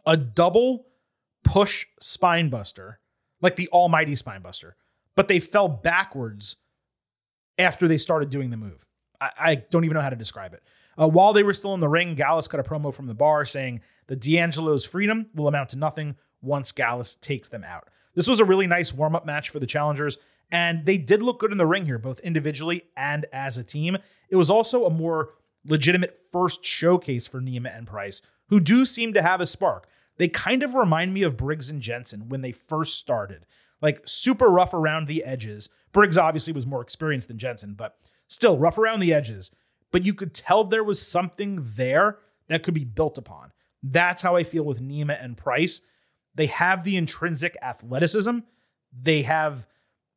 [0.05, 0.87] a double
[1.43, 2.99] push spine buster,
[3.41, 4.75] like the almighty spine buster,
[5.15, 6.57] but they fell backwards
[7.57, 8.85] after they started doing the move.
[9.19, 10.63] I, I don't even know how to describe it.
[10.99, 13.45] Uh, while they were still in the ring, Gallus cut a promo from the bar
[13.45, 17.89] saying the D'Angelo's freedom will amount to nothing once Gallus takes them out.
[18.15, 20.17] This was a really nice warm up match for the challengers,
[20.51, 23.97] and they did look good in the ring here, both individually and as a team.
[24.29, 25.29] It was also a more
[25.65, 29.87] legitimate first showcase for Nima and Price, who do seem to have a spark.
[30.17, 33.45] They kind of remind me of Briggs and Jensen when they first started,
[33.81, 35.69] like super rough around the edges.
[35.91, 37.97] Briggs obviously was more experienced than Jensen, but
[38.27, 39.51] still rough around the edges
[39.93, 42.17] but you could tell there was something there
[42.49, 43.53] that could be built upon.
[43.81, 45.81] That's how I feel with Nima and Price.
[46.35, 48.39] They have the intrinsic athleticism,
[48.91, 49.67] they have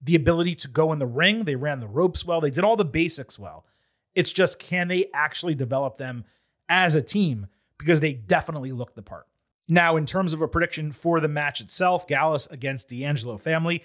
[0.03, 2.77] the ability to go in the ring, they ran the ropes well, they did all
[2.77, 3.67] the basics well.
[4.15, 6.25] It's just can they actually develop them
[6.71, 9.27] as a team because they definitely look the part.
[9.69, 13.83] Now, in terms of a prediction for the match itself, Gallus against D'Angelo family,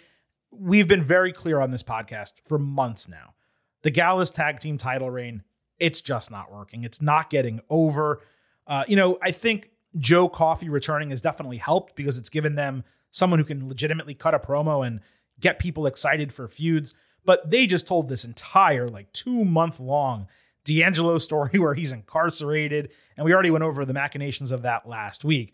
[0.51, 3.33] we've been very clear on this podcast for months now.
[3.81, 5.43] The Gallus tag team title reign
[5.81, 6.83] it's just not working.
[6.83, 8.21] It's not getting over.
[8.67, 12.83] Uh, you know, I think Joe Coffey returning has definitely helped because it's given them
[13.09, 15.01] someone who can legitimately cut a promo and
[15.39, 16.93] get people excited for feuds.
[17.25, 20.27] But they just told this entire, like, two month long
[20.65, 22.91] D'Angelo story where he's incarcerated.
[23.17, 25.51] And we already went over the machinations of that last week.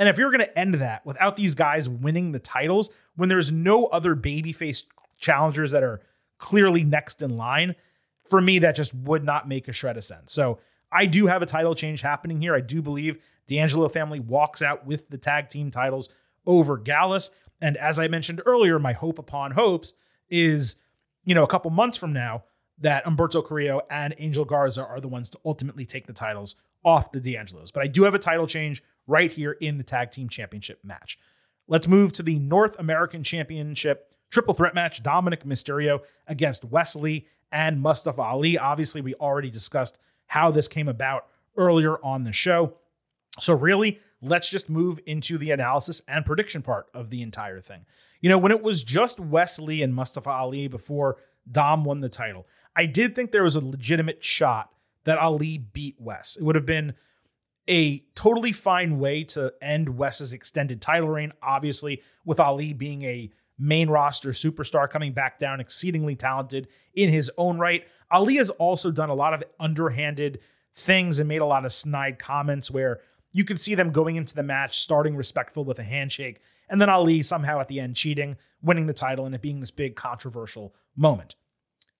[0.00, 3.52] And if you're going to end that without these guys winning the titles, when there's
[3.52, 4.86] no other babyface
[5.18, 6.00] challengers that are
[6.38, 7.74] clearly next in line,
[8.26, 10.32] for me, that just would not make a shred of sense.
[10.32, 10.58] So
[10.90, 12.54] I do have a title change happening here.
[12.54, 16.08] I do believe D'Angelo family walks out with the tag team titles
[16.46, 17.30] over Gallus.
[17.60, 19.92] And as I mentioned earlier, my hope upon hopes
[20.30, 20.76] is,
[21.24, 22.44] you know, a couple months from now
[22.78, 27.12] that Umberto Carrillo and Angel Garza are the ones to ultimately take the titles off
[27.12, 27.70] the D'Angelos.
[27.70, 31.18] But I do have a title change right here in the tag team championship match.
[31.66, 37.26] Let's move to the North American Championship triple threat match Dominik Mysterio against Wes Lee
[37.52, 38.56] and Mustafa Ali.
[38.56, 39.98] Obviously, we already discussed
[40.28, 42.74] how this came about earlier on the show.
[43.38, 47.86] So, really, let's just move into the analysis and prediction part of the entire thing.
[48.20, 51.16] You know, when it was just Wes Lee and Mustafa Ali before
[51.50, 52.46] Dom won the title,
[52.76, 54.72] I did think there was a legitimate shot
[55.04, 56.36] that Ali beat Wes.
[56.36, 56.94] It would have been
[57.70, 63.30] a totally fine way to end Wes's extended title reign, obviously, with Ali being a
[63.58, 67.84] main roster superstar coming back down, exceedingly talented in his own right.
[68.10, 70.40] Ali has also done a lot of underhanded
[70.74, 73.00] things and made a lot of snide comments where
[73.32, 76.88] you could see them going into the match, starting respectful with a handshake, and then
[76.88, 80.74] Ali somehow at the end cheating, winning the title, and it being this big controversial
[80.96, 81.36] moment.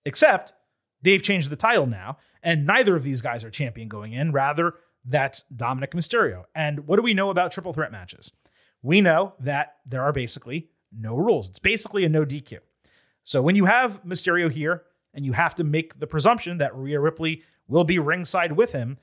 [0.04, 0.52] Except
[1.02, 4.32] they've changed the title now, and neither of these guys are champion going in.
[4.32, 4.74] Rather,
[5.04, 6.44] that's Dominik Mysterio.
[6.54, 8.32] And what do we know about triple threat matches?
[8.82, 11.48] We know that there are basically no rules.
[11.48, 12.58] It's basically a no DQ.
[13.22, 14.82] So when you have Mysterio here
[15.14, 18.98] and you have to make the presumption that Rhea Ripley will be ringside with him,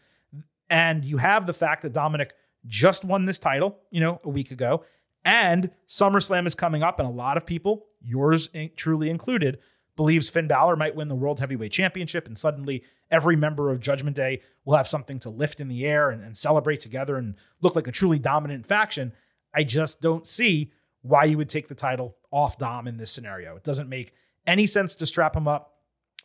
[0.70, 2.34] and you have the fact that Dominic
[2.66, 4.84] just won this title, you know, a week ago,
[5.24, 9.60] and SummerSlam is coming up, and a lot of people, yours truly included,
[9.98, 14.16] believes Finn Balor might win the World Heavyweight Championship, and suddenly every member of Judgment
[14.16, 17.76] Day will have something to lift in the air and, and celebrate together and look
[17.76, 19.12] like a truly dominant faction.
[19.54, 20.72] I just don't see
[21.02, 23.56] why you would take the title off Dom in this scenario.
[23.58, 24.14] It doesn't make
[24.46, 25.80] any sense to strap him up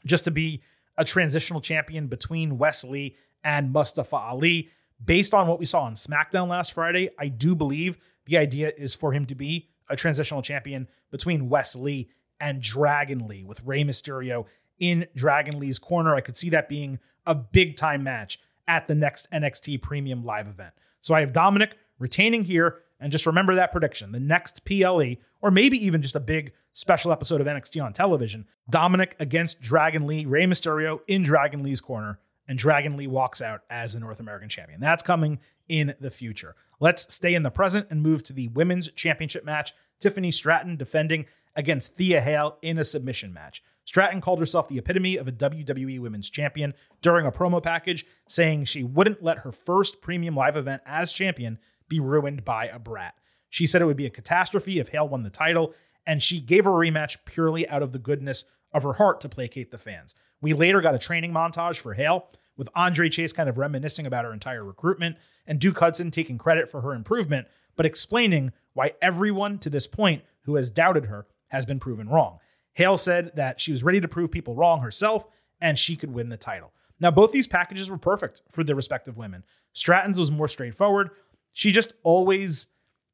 [0.07, 0.63] just to be
[0.97, 4.69] a transitional champion between Wes Lee and Mustafa Ali.
[5.05, 8.95] Based on what we saw on SmackDown last Friday, I do believe the idea is
[8.95, 12.11] for him to be a transitional champion between Wes Lee
[12.43, 14.45] and Dragon Lee, with Rey Mysterio
[14.79, 16.15] in Dragon Lee's corner.
[16.15, 20.49] I could see that being a big time match at the next NXT Premium Live
[20.49, 20.75] event.
[21.01, 24.13] So I have Dominik retaining here and just remember that prediction.
[24.13, 28.47] The next PLE, or maybe even just a big special episode of NXT on television,
[28.71, 32.19] Dominik against Dragon Lee, Rey Mysterio in Dragon Lee's corner,
[32.49, 34.81] and Dragon Lee walks out as the North American champion.
[34.81, 35.39] That's coming
[35.69, 36.57] in the future.
[36.81, 39.73] Let's stay in the present and move to the women's championship match.
[40.01, 43.63] Tiffany Stratton defending against Thea Hale in a submission match.
[43.85, 48.65] Stratton called herself the epitome of a WWE Women's Champion during a promo package, saying
[48.65, 53.15] she wouldn't let her first premium live event as champion be ruined by a brat.
[53.51, 55.75] She said it would be a catastrophe if Hale won the title,
[56.07, 59.29] and she gave her a rematch purely out of the goodness of her heart to
[59.29, 60.15] placate the fans.
[60.41, 64.25] We later got a training montage for Hale, with Andre Chase kind of reminiscing about
[64.25, 69.59] her entire recruitment, and Duke Hudson taking credit for her improvement, but explaining why everyone
[69.59, 72.39] to this point who has doubted her has been proven wrong.
[72.73, 75.27] Hale said that she was ready to prove people wrong herself
[75.61, 76.73] and she could win the title.
[76.99, 79.45] Now, both these packages were perfect for their respective women.
[79.73, 81.11] Stratton's was more straightforward,
[81.53, 82.69] she just always,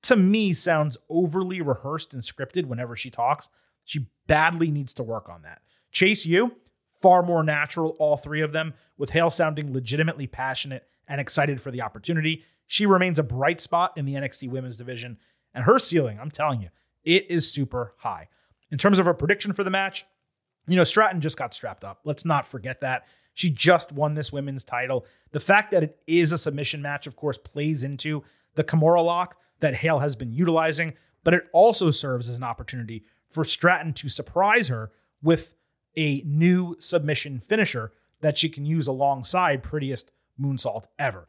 [0.05, 3.49] to me, sounds overly rehearsed and scripted whenever she talks.
[3.85, 5.63] She badly needs to work on that.
[5.91, 6.53] Chase U
[7.01, 11.71] far more natural, all three of them, with Hale sounding legitimately passionate and excited for
[11.71, 12.45] the opportunity.
[12.67, 15.19] She remains a bright spot in the NXT women's division,
[15.55, 16.69] and her ceiling, I'm telling you,
[17.05, 18.29] it is super high.
[18.71, 20.05] In terms of her prediction for the match,
[20.67, 22.01] you know, Stratton just got strapped up.
[22.05, 23.07] Let's not forget that.
[23.35, 25.07] She just won this women's title.
[25.31, 28.25] The fact that it is a submission match, of course, plays into
[28.55, 30.95] the Kimura lock that Hale has been utilizing,
[31.25, 34.91] but it also serves as an opportunity for Stratton to surprise her
[35.23, 35.55] with
[35.97, 41.27] a new submission finisher that she can use alongside prettiest moonsault ever.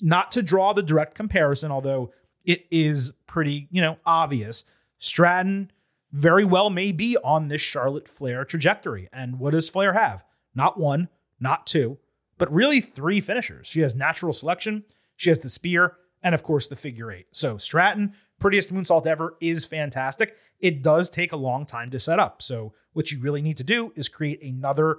[0.00, 2.12] Not to draw the direct comparison, although
[2.44, 4.64] it is pretty, you know, obvious.
[4.98, 5.70] Stratton
[6.12, 9.08] very well may be on this Charlotte Flair trajectory.
[9.12, 10.24] And what does Flair have?
[10.54, 11.98] Not one, not two,
[12.38, 13.66] but really three finishers.
[13.66, 14.84] She has natural selection,
[15.16, 17.26] she has the spear, and of course the figure eight.
[17.32, 20.36] So Stratton, prettiest moonsault ever, is fantastic.
[20.60, 22.42] It does take a long time to set up.
[22.42, 24.98] So what you really need to do is create another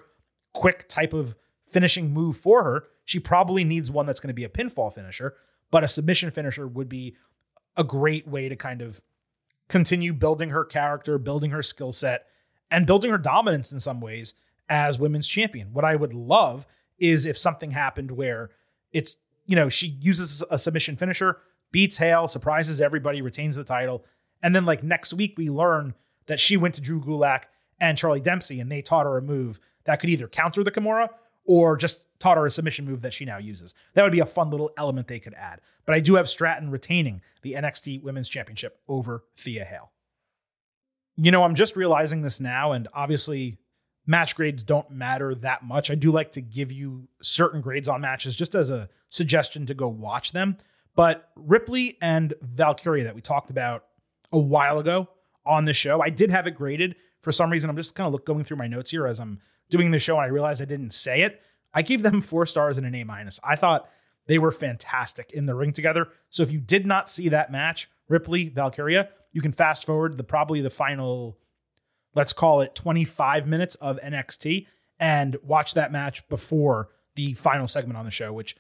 [0.54, 1.36] quick type of
[1.70, 2.84] finishing move for her.
[3.04, 5.36] She probably needs one that's going to be a pinfall finisher,
[5.72, 7.16] but a submission finisher would be
[7.76, 9.02] a great way to kind of
[9.70, 12.26] continue building her character, building her skill set,
[12.70, 14.34] and building her dominance in some ways
[14.68, 15.72] as women's champion.
[15.72, 16.68] What I would love
[17.00, 18.50] is if something happened where
[18.92, 19.16] it's,
[19.46, 21.38] you know, she uses a submission finisher,
[21.72, 24.04] beats Hale, surprises everybody, retains the title.
[24.44, 25.94] And then, like, next week, we learn
[26.26, 27.44] that she went to Drew Gulak
[27.80, 31.10] and Charlie Dempsey and they taught her a move that could either counter the Kimura
[31.50, 33.74] or just taught her a submission move that she now uses.
[33.96, 35.62] That would be a fun little element they could add.
[35.84, 39.92] But I do have Stratton retaining the NXT Women's Championship over Thea Hale.
[41.16, 43.58] You know, I'm just realizing this now, and obviously
[44.06, 45.90] match grades don't matter that much.
[45.90, 49.74] I do like to give you certain grades on matches just as a suggestion to
[49.74, 50.56] go watch them.
[50.96, 53.86] But Ripley and Valkyria that we talked about
[54.32, 55.10] a while ago
[55.48, 56.96] on the show, I did have it graded.
[57.24, 59.40] For some reason, I'm just kind of look, going through my notes here as I'm
[59.70, 61.42] doing the show and I realized I didn't say it.
[61.74, 63.40] I gave them four stars and an A minus.
[63.44, 63.90] I thought
[64.28, 66.08] they were fantastic in the ring together.
[66.30, 70.24] So if you did not see that match, Ripley, Valkyria, you can fast forward the
[70.24, 71.38] probably the final,
[72.16, 74.68] let's call it 25 minutes of NXT
[75.00, 78.56] and watch that match before the final segment on the show, which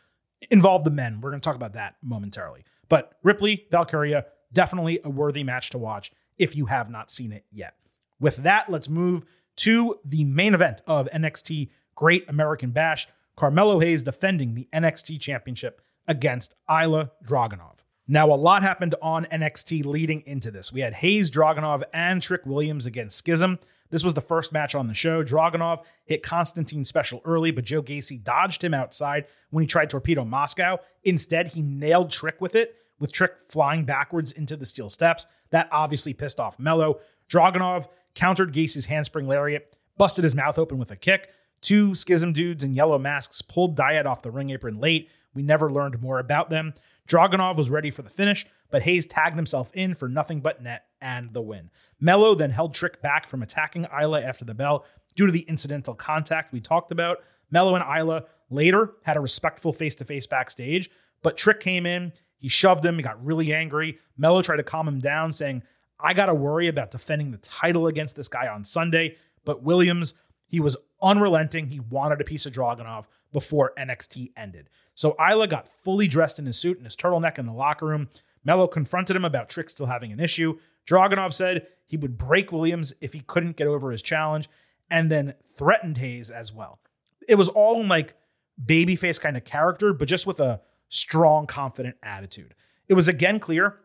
[0.49, 1.22] involved the men.
[1.22, 2.64] We're going to talk about that momentarily.
[2.88, 7.45] But Ripley, Valkyria, definitely a worthy match to watch if you have not seen it
[7.51, 7.76] yet.
[8.20, 9.26] With that, let's move
[9.60, 13.07] to the main event of NXT Great American Bash.
[13.36, 17.84] Carmelo Hayes defending the NXT Championship against Ilja Dragunov.
[18.07, 20.74] Now, a lot happened on NXT leading into this.
[20.74, 23.60] We had Hayes, Dragunov, and Trick Williams against Schism.
[23.91, 25.24] This was the first match on the show.
[25.24, 30.26] Dragunov hit Constantine special early, but Joe Gacy dodged him outside when he tried torpedo
[30.26, 30.80] Moscow.
[31.03, 35.28] Instead, he nailed Trick with it, with Trick flying backwards into the steel steps.
[35.49, 36.99] That obviously pissed off Mello.
[37.30, 41.30] Dragunov countered Gacy's handspring lariat, busted his mouth open with a kick.
[41.62, 45.10] Two schism dudes in yellow masks pulled Dyad off the ring apron late.
[45.34, 46.74] We never learned more about them.
[47.07, 50.86] Dragunov was ready for the finish, but Hayes tagged himself in for nothing but net
[51.01, 51.70] and the win.
[51.99, 54.86] Mello then held Trick back from attacking Ilja after the bell
[55.16, 57.20] due to the incidental contact we talked about.
[57.51, 60.89] Mello and Ilja later had a respectful face to face backstage,
[61.22, 63.99] but Trick came in, he shoved him, he got really angry.
[64.18, 65.64] Mello tried to calm him down, saying,
[66.00, 69.18] I got to worry about defending the title against this guy on Sunday.
[69.43, 70.14] But Williams,
[70.47, 71.68] he was unrelenting.
[71.68, 74.70] He wanted a piece of Dragunov before NXT ended.
[74.95, 78.10] So Ilja got fully dressed in his suit and his turtleneck in the locker room.
[78.43, 80.58] Mello confronted him about Trick still having an issue.
[80.88, 84.50] Dragunov said he would break Williams if he couldn't get over his challenge,
[84.89, 86.80] and then threatened Hayes as well.
[87.28, 88.16] It was all in like
[88.64, 92.56] babyface kind of character, but just with a strong, confident attitude.
[92.88, 93.78] It was again clear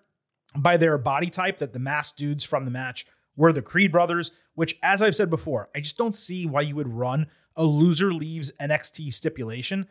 [0.57, 4.31] by their body type that the masked dudes from the match were the Creed brothers,
[4.55, 7.27] which, as I've said before, I just don't see why you would run
[7.57, 9.87] a loser leaves NXT stipulation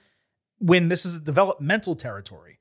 [0.60, 2.60] when this is a developmental territory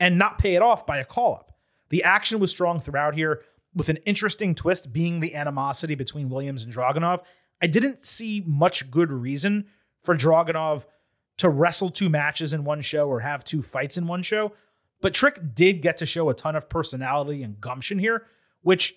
[0.00, 1.52] and not pay it off by a call up.
[1.90, 3.42] The action was strong throughout here,
[3.74, 7.20] with an interesting twist being the animosity between Williams and Dragunov.
[7.60, 9.66] I didn't see much good reason
[10.02, 10.84] for Dragunov
[11.38, 14.52] to wrestle two matches in one show or have two fights in one show.
[15.02, 18.24] But Trick did get to show a ton of personality and gumption here,
[18.62, 18.94] which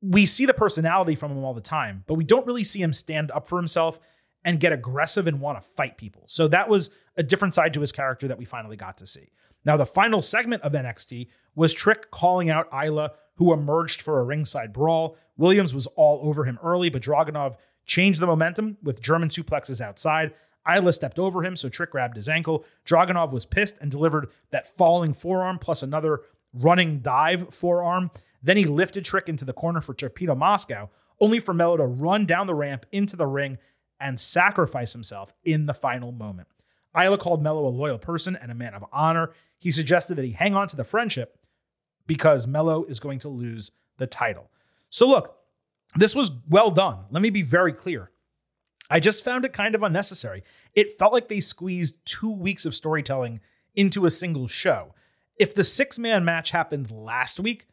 [0.00, 2.92] we see the personality from him all the time, but we don't really see him
[2.92, 4.00] stand up for himself
[4.44, 6.24] and get aggressive and want to fight people.
[6.26, 9.30] So that was a different side to his character that we finally got to see.
[9.64, 14.24] Now, the final segment of NXT was Trick calling out Ilja, who emerged for a
[14.24, 15.16] ringside brawl.
[15.36, 20.32] Williams was all over him early, but Dragunov changed the momentum with German suplexes outside.
[20.66, 22.64] Ilja stepped over him, so Trick grabbed his ankle.
[22.86, 26.20] Dragunov was pissed and delivered that falling forearm plus another
[26.52, 28.10] running dive forearm.
[28.42, 30.90] Then he lifted Trick into the corner for Torpedo Moscow,
[31.20, 33.58] only for Mello to run down the ramp into the ring
[34.00, 36.48] and sacrifice himself in the final moment.
[36.94, 39.30] Ilja called Mello a loyal person and a man of honor.
[39.58, 41.38] He suggested that he hang on to the friendship
[42.06, 44.50] because Mello is going to lose the title.
[44.90, 45.36] So, look,
[45.94, 47.04] this was well done.
[47.10, 48.10] Let me be very clear.
[48.90, 50.42] I just found it kind of unnecessary.
[50.74, 53.40] It felt like they squeezed two weeks of storytelling
[53.74, 54.94] into a single show.
[55.38, 57.66] If the six man match happened last week,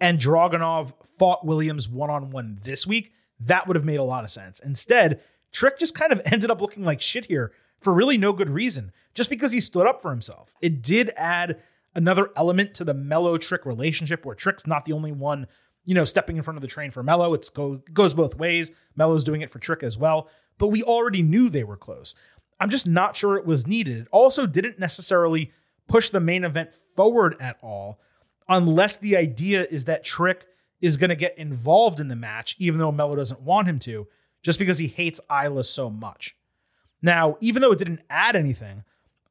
[0.00, 4.24] and Dragunov fought Williams one on one this week, that would have made a lot
[4.24, 4.60] of sense.
[4.60, 5.20] Instead,
[5.52, 8.92] Trick just kind of ended up looking like shit here for really no good reason,
[9.14, 10.54] just because he stood up for himself.
[10.60, 11.60] It did add
[11.94, 15.46] another element to the Mello Trick relationship where Trick's not the only one,
[15.84, 17.32] you know, stepping in front of the train for Mello.
[17.34, 18.70] It go, goes both ways.
[18.96, 20.28] Mello's doing it for Trick as well,
[20.58, 22.14] but we already knew they were close.
[22.58, 23.98] I'm just not sure it was needed.
[23.98, 25.52] It also didn't necessarily
[25.88, 28.00] push the main event forward at all
[28.48, 30.46] unless the idea is that Trick
[30.80, 34.06] is going to get involved in the match, even though Mello doesn't want him to,
[34.42, 36.36] just because he hates Ilja so much.
[37.02, 38.84] Now, even though it didn't add anything,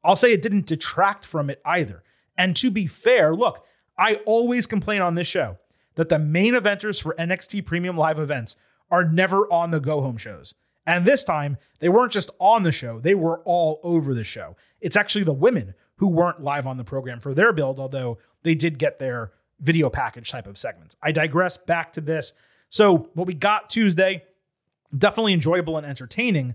[0.04, 2.02] I'll say it didn't detract from it either.
[2.38, 3.64] And to be fair, look,
[3.98, 5.58] I always complain on this show
[5.94, 8.56] that the main eventers for NXT Premium Live events
[8.90, 10.54] are never on the go home shows.
[10.86, 14.56] And this time, they weren't just on the show, they were all over the show.
[14.80, 18.54] It's actually the women who weren't live on the program for their build, although they
[18.54, 20.96] did get their video package type of segments.
[21.02, 22.34] I digress back to this.
[22.68, 24.24] So, what we got Tuesday,
[24.96, 26.54] definitely enjoyable and entertaining.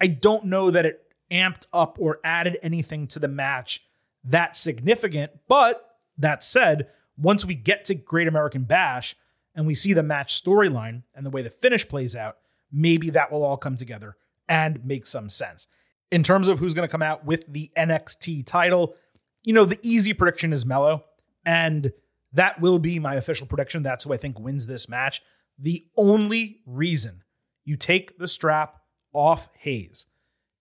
[0.00, 3.84] I don't know that it amped up or added anything to the match
[4.24, 5.32] that significant.
[5.48, 9.16] But that said, once we get to Great American Bash
[9.54, 12.38] and we see the match storyline and the way the finish plays out,
[12.74, 14.16] maybe that will all come together
[14.48, 15.66] and make some sense.
[16.10, 18.94] In terms of who's going to come out with the NXT title,
[19.42, 21.04] you know, the easy prediction is Mello,
[21.46, 21.92] and
[22.32, 23.82] that will be my official prediction.
[23.82, 25.22] That's who I think wins this match.
[25.58, 27.22] The only reason
[27.64, 28.80] you take the strap
[29.12, 30.06] off Hayes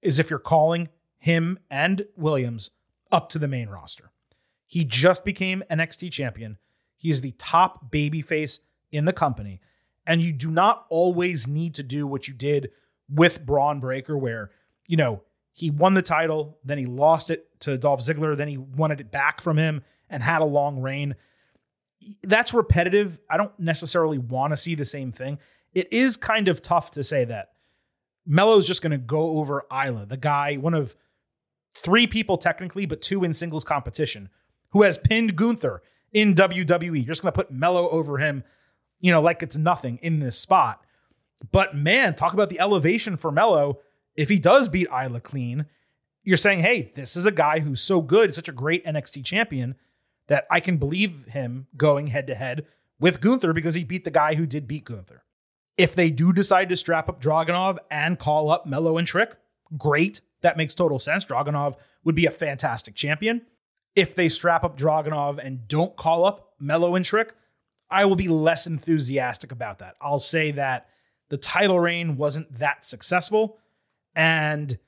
[0.01, 2.71] is if you're calling him and Williams
[3.11, 4.11] up to the main roster.
[4.67, 6.57] He just became NXT champion.
[6.97, 8.59] He is the top babyface
[8.91, 9.61] in the company.
[10.05, 12.71] And you do not always need to do what you did
[13.09, 14.51] with Bron Breakker, where,
[14.87, 15.21] you know,
[15.53, 19.11] he won the title, then he lost it to Dolph Ziggler, then he wanted it
[19.11, 21.15] back from him and had a long reign.
[22.23, 23.19] That's repetitive.
[23.29, 25.37] I don't necessarily want to see the same thing.
[25.73, 27.49] It is kind of tough to say that
[28.25, 30.95] Melo's just going to go over Ilja, the guy, one of
[31.73, 34.29] three people technically, but two in singles competition,
[34.69, 35.81] who has pinned Gunther
[36.11, 36.97] in WWE.
[36.97, 38.43] You're just going to put Melo over him,
[39.03, 40.81] you know, like it's nothing in this spot.
[41.51, 43.79] But man, talk about the elevation for Melo.
[44.15, 45.65] If he does beat Ilja clean,
[46.23, 49.75] you're saying, hey, this is a guy who's so good, such a great NXT champion
[50.27, 52.65] that I can believe him going head to head
[52.97, 55.25] with Gunther because he beat the guy who did beat Gunther.
[55.77, 59.35] If they do decide to strap up Dragunov and call up Melo and Trick,
[59.77, 60.21] great.
[60.43, 61.25] That makes total sense.
[61.25, 61.75] Dragunov
[62.05, 63.41] would be a fantastic champion.
[63.97, 67.33] If they strap up Dragunov and don't call up Melo and Trick,
[67.93, 69.95] I will be less enthusiastic about that.
[70.01, 70.89] I'll say that
[71.29, 73.59] the title reign wasn't that successful.
[74.15, 74.79] And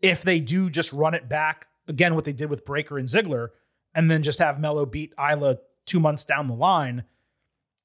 [0.00, 3.48] if they do just run it back, again, what they did with Breakker and Ziggler,
[3.92, 7.02] and then just have Melo beat Ilja two months down the line,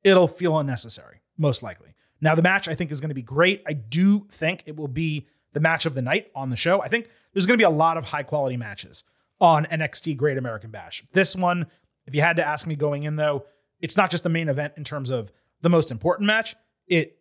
[0.03, 1.95] it'll feel unnecessary, most likely.
[2.21, 3.63] Now, the match I think is going to be great.
[3.67, 6.79] I do think it will be the match of the night on the show.
[6.81, 9.03] I think there's going to be a lot of high quality matches
[9.41, 11.03] on NXT Great American Bash.
[11.11, 11.65] This one,
[12.05, 13.45] if you had to ask me going in though,
[13.83, 15.31] it's not just the main event in terms of
[15.61, 16.55] the most important match.
[16.87, 17.17] It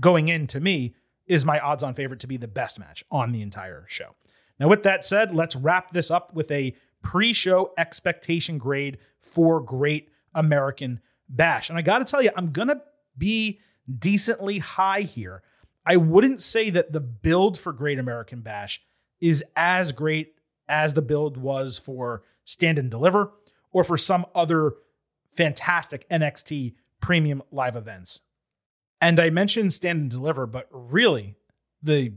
[0.00, 0.94] going in to me
[1.26, 4.14] is my odds on favorite to be the best match on the entire show.
[4.60, 9.58] Now, with that said, let's wrap this up with a pre show expectation grade for
[9.60, 11.00] Great American
[11.30, 11.70] Bash.
[11.70, 12.82] And I got to tell you, I'm going to
[13.16, 13.58] be
[13.98, 15.42] decently high here.
[15.86, 18.82] I wouldn't say that the build for Great American Bash
[19.18, 20.34] is as great
[20.68, 23.32] as the build was for Stand and Deliver
[23.72, 24.74] or for some other
[25.36, 28.22] fantastic NXT premium live events.
[29.00, 31.34] And I mentioned Stand and Deliver, but really
[31.82, 32.14] the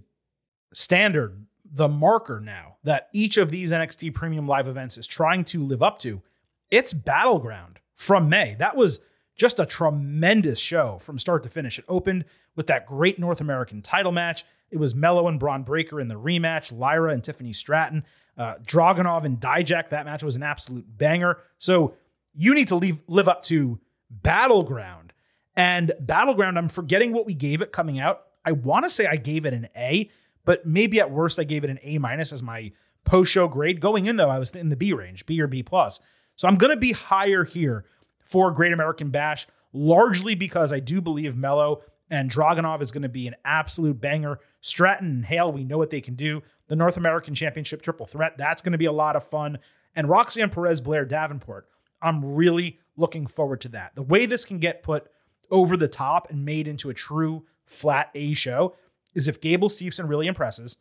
[0.74, 5.64] standard, the marker now that each of these NXT premium live events is trying to
[5.64, 6.22] live up to,
[6.70, 8.56] it's Battleground from May.
[8.60, 9.00] That was
[9.36, 11.80] just a tremendous show from start to finish.
[11.80, 14.46] It opened with that great North American title match.
[14.70, 18.04] It was Melo and Bron Breakker in the rematch, Lyra and Tiffany Stratton,
[18.38, 19.90] uh, Dragunov and Dijak.
[19.90, 21.40] That match was an absolute banger.
[21.58, 21.96] So
[22.36, 23.80] you need to leave, live up to
[24.10, 25.14] Battleground.
[25.56, 28.24] And Battleground, I'm forgetting what we gave it coming out.
[28.44, 30.10] I want to say I gave it an A,
[30.44, 32.72] but maybe at worst I gave it an A minus as my
[33.06, 33.80] post show grade.
[33.80, 36.00] Going in though, I was in the B range, B or B plus.
[36.36, 37.86] So I'm going to be higher here
[38.20, 43.10] for Great American Bash, largely because I do believe Mello and Dragunov is going to
[43.10, 44.40] be an absolute banger.
[44.62, 46.44] Stratton and Hail, we know what they can do.
[46.68, 49.60] The North American Championship triple threat, that's going to be a lot of fun.
[49.96, 51.68] And Roxanne Perez, Blair Davenport,
[52.02, 53.96] I'm really looking forward to that.
[53.96, 55.08] The way this can get put
[55.52, 58.76] over the top and made into a true flat A show
[59.14, 60.78] is if Gable Steveson really impresses,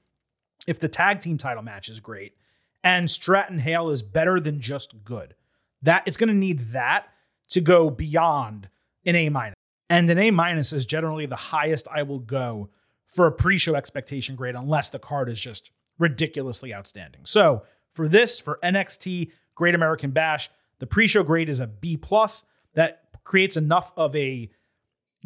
[0.67, 2.35] if the tag team title match is great,
[2.83, 5.35] and Stratton Hail is better than just good.
[5.83, 7.07] That it's going to need that
[7.51, 8.69] to go beyond
[9.07, 9.55] an A minus.
[9.91, 12.70] And an A minus is generally the highest I will go
[13.07, 17.23] for a pre show expectation grade, unless the card is just ridiculously outstanding.
[17.24, 17.62] So
[17.93, 22.45] for this, for NXT Great American Bash, the pre show grade is a B plus.
[22.75, 24.51] That creates enough of a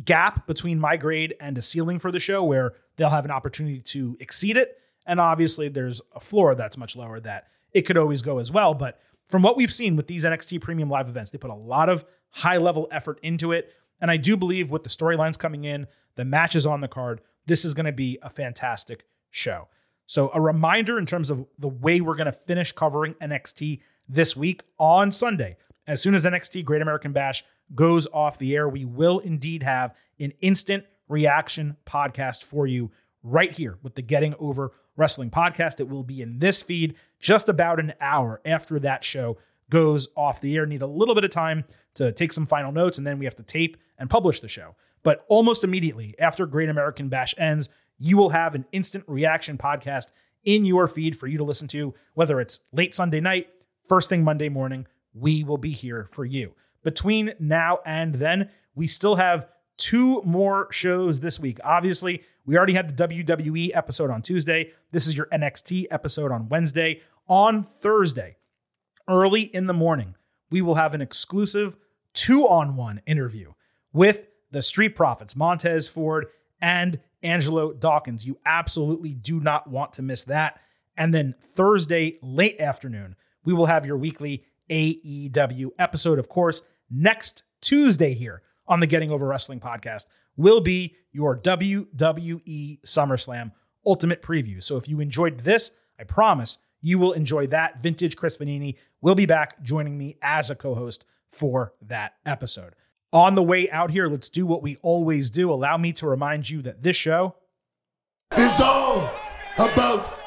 [0.04, 3.80] gap between my grade and a ceiling for the show where they'll have an opportunity
[3.80, 4.78] to exceed it.
[5.06, 8.74] And obviously, there's a floor that's much lower that it could always go as well.
[8.74, 11.88] But from what we've seen with these NXT premium live events, they put a lot
[11.88, 13.72] of high level effort into it.
[14.00, 17.64] And I do believe with the storylines coming in, the matches on the card, this
[17.64, 19.68] is going to be a fantastic show.
[20.06, 24.36] So, a reminder in terms of the way we're going to finish covering NXT this
[24.36, 25.56] week on Sunday.
[25.86, 27.44] As soon as NXT Great American Bash
[27.74, 32.90] goes off the air, we will indeed have an instant reaction podcast for you
[33.22, 35.80] right here with the Getting Over Wrestling podcast.
[35.80, 39.38] It will be in this feed just about an hour after that show
[39.70, 40.66] goes off the air.
[40.66, 41.64] Need a little bit of time
[41.94, 44.76] to take some final notes, and then we have to tape and publish the show.
[45.02, 47.68] But almost immediately after Great American Bash ends,
[47.98, 50.06] you will have an instant reaction podcast
[50.44, 53.48] in your feed for you to listen to, whether it's late Sunday night,
[53.88, 54.86] first thing Monday morning.
[55.14, 56.54] We will be here for you.
[56.82, 61.58] Between now and then, we still have two more shows this week.
[61.64, 64.72] Obviously, we already had the WWE episode on Tuesday.
[64.92, 67.02] This is your NXT episode on Wednesday.
[67.28, 68.36] On Thursday,
[69.08, 70.14] early in the morning,
[70.50, 71.76] we will have an exclusive
[72.14, 73.52] two on one interview
[73.92, 76.26] with the Street Profits, Montez Ford
[76.60, 78.26] and Angelo Dawkins.
[78.26, 80.60] You absolutely do not want to miss that.
[80.96, 83.14] And then Thursday, late afternoon,
[83.48, 86.18] we will have your weekly AEW episode.
[86.18, 86.60] Of course,
[86.90, 90.04] next Tuesday here on the Getting Over Wrestling podcast
[90.36, 93.52] will be your WWE SummerSlam
[93.86, 94.62] Ultimate Preview.
[94.62, 97.80] So if you enjoyed this, I promise you will enjoy that.
[97.80, 102.74] Vintage Chris Vannini will be back joining me as a co host for that episode.
[103.14, 105.50] On the way out here, let's do what we always do.
[105.50, 107.34] Allow me to remind you that this show
[108.36, 109.10] is all
[109.56, 110.17] about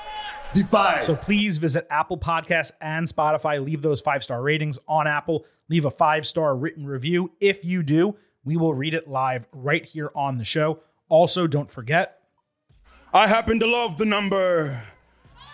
[0.53, 0.99] Defy.
[1.01, 3.63] So please visit Apple Podcasts and Spotify.
[3.63, 5.45] Leave those five star ratings on Apple.
[5.69, 7.31] Leave a five star written review.
[7.39, 10.79] If you do, we will read it live right here on the show.
[11.09, 12.21] Also, don't forget
[13.13, 14.81] I happen to love the number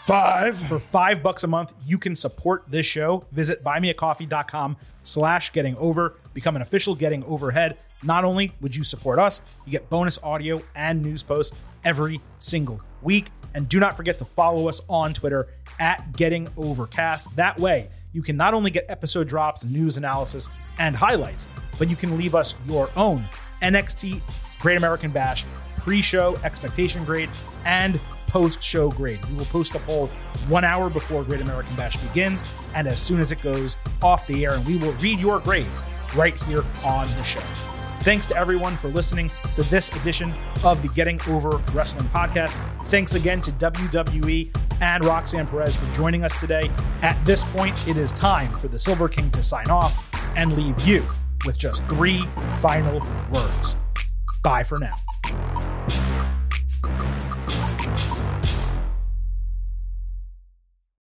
[0.06, 0.58] five.
[0.68, 3.26] for five bucks a month, you can support this show.
[3.32, 6.20] Visit buymeacoffee.com slash getting over.
[6.34, 7.80] Become an official getting overhead.
[8.04, 12.80] Not only would you support us, you get bonus audio and news posts every single
[13.02, 13.32] week.
[13.58, 15.48] And do not forget to follow us on Twitter
[15.80, 17.38] at Getting Overcast.
[17.38, 20.48] That way, you can not only get episode drops, news analysis,
[20.78, 21.48] and highlights,
[21.80, 23.24] but you can leave us your own
[23.64, 24.22] NXT
[24.60, 25.44] Great American Bash
[25.80, 27.32] pre show expectation grade
[27.66, 29.26] and post show grade.
[29.26, 30.06] We will post a poll
[30.50, 32.44] one hour before Great American Bash begins
[32.76, 35.90] and as soon as it goes off the air, and we will read your grades
[36.16, 37.77] right here on the show.
[38.02, 40.30] Thanks to everyone for listening to this edition
[40.64, 42.56] of the Getting Over Wrestling podcast.
[42.86, 46.72] Thanks again to WWE and Roxanne Perez for joining us today.
[47.02, 50.80] At this point, it is time for the Silver King to sign off and leave
[50.88, 51.04] you
[51.46, 52.26] with just three
[52.58, 53.02] final
[53.32, 53.82] words.
[54.44, 54.94] Bye for now.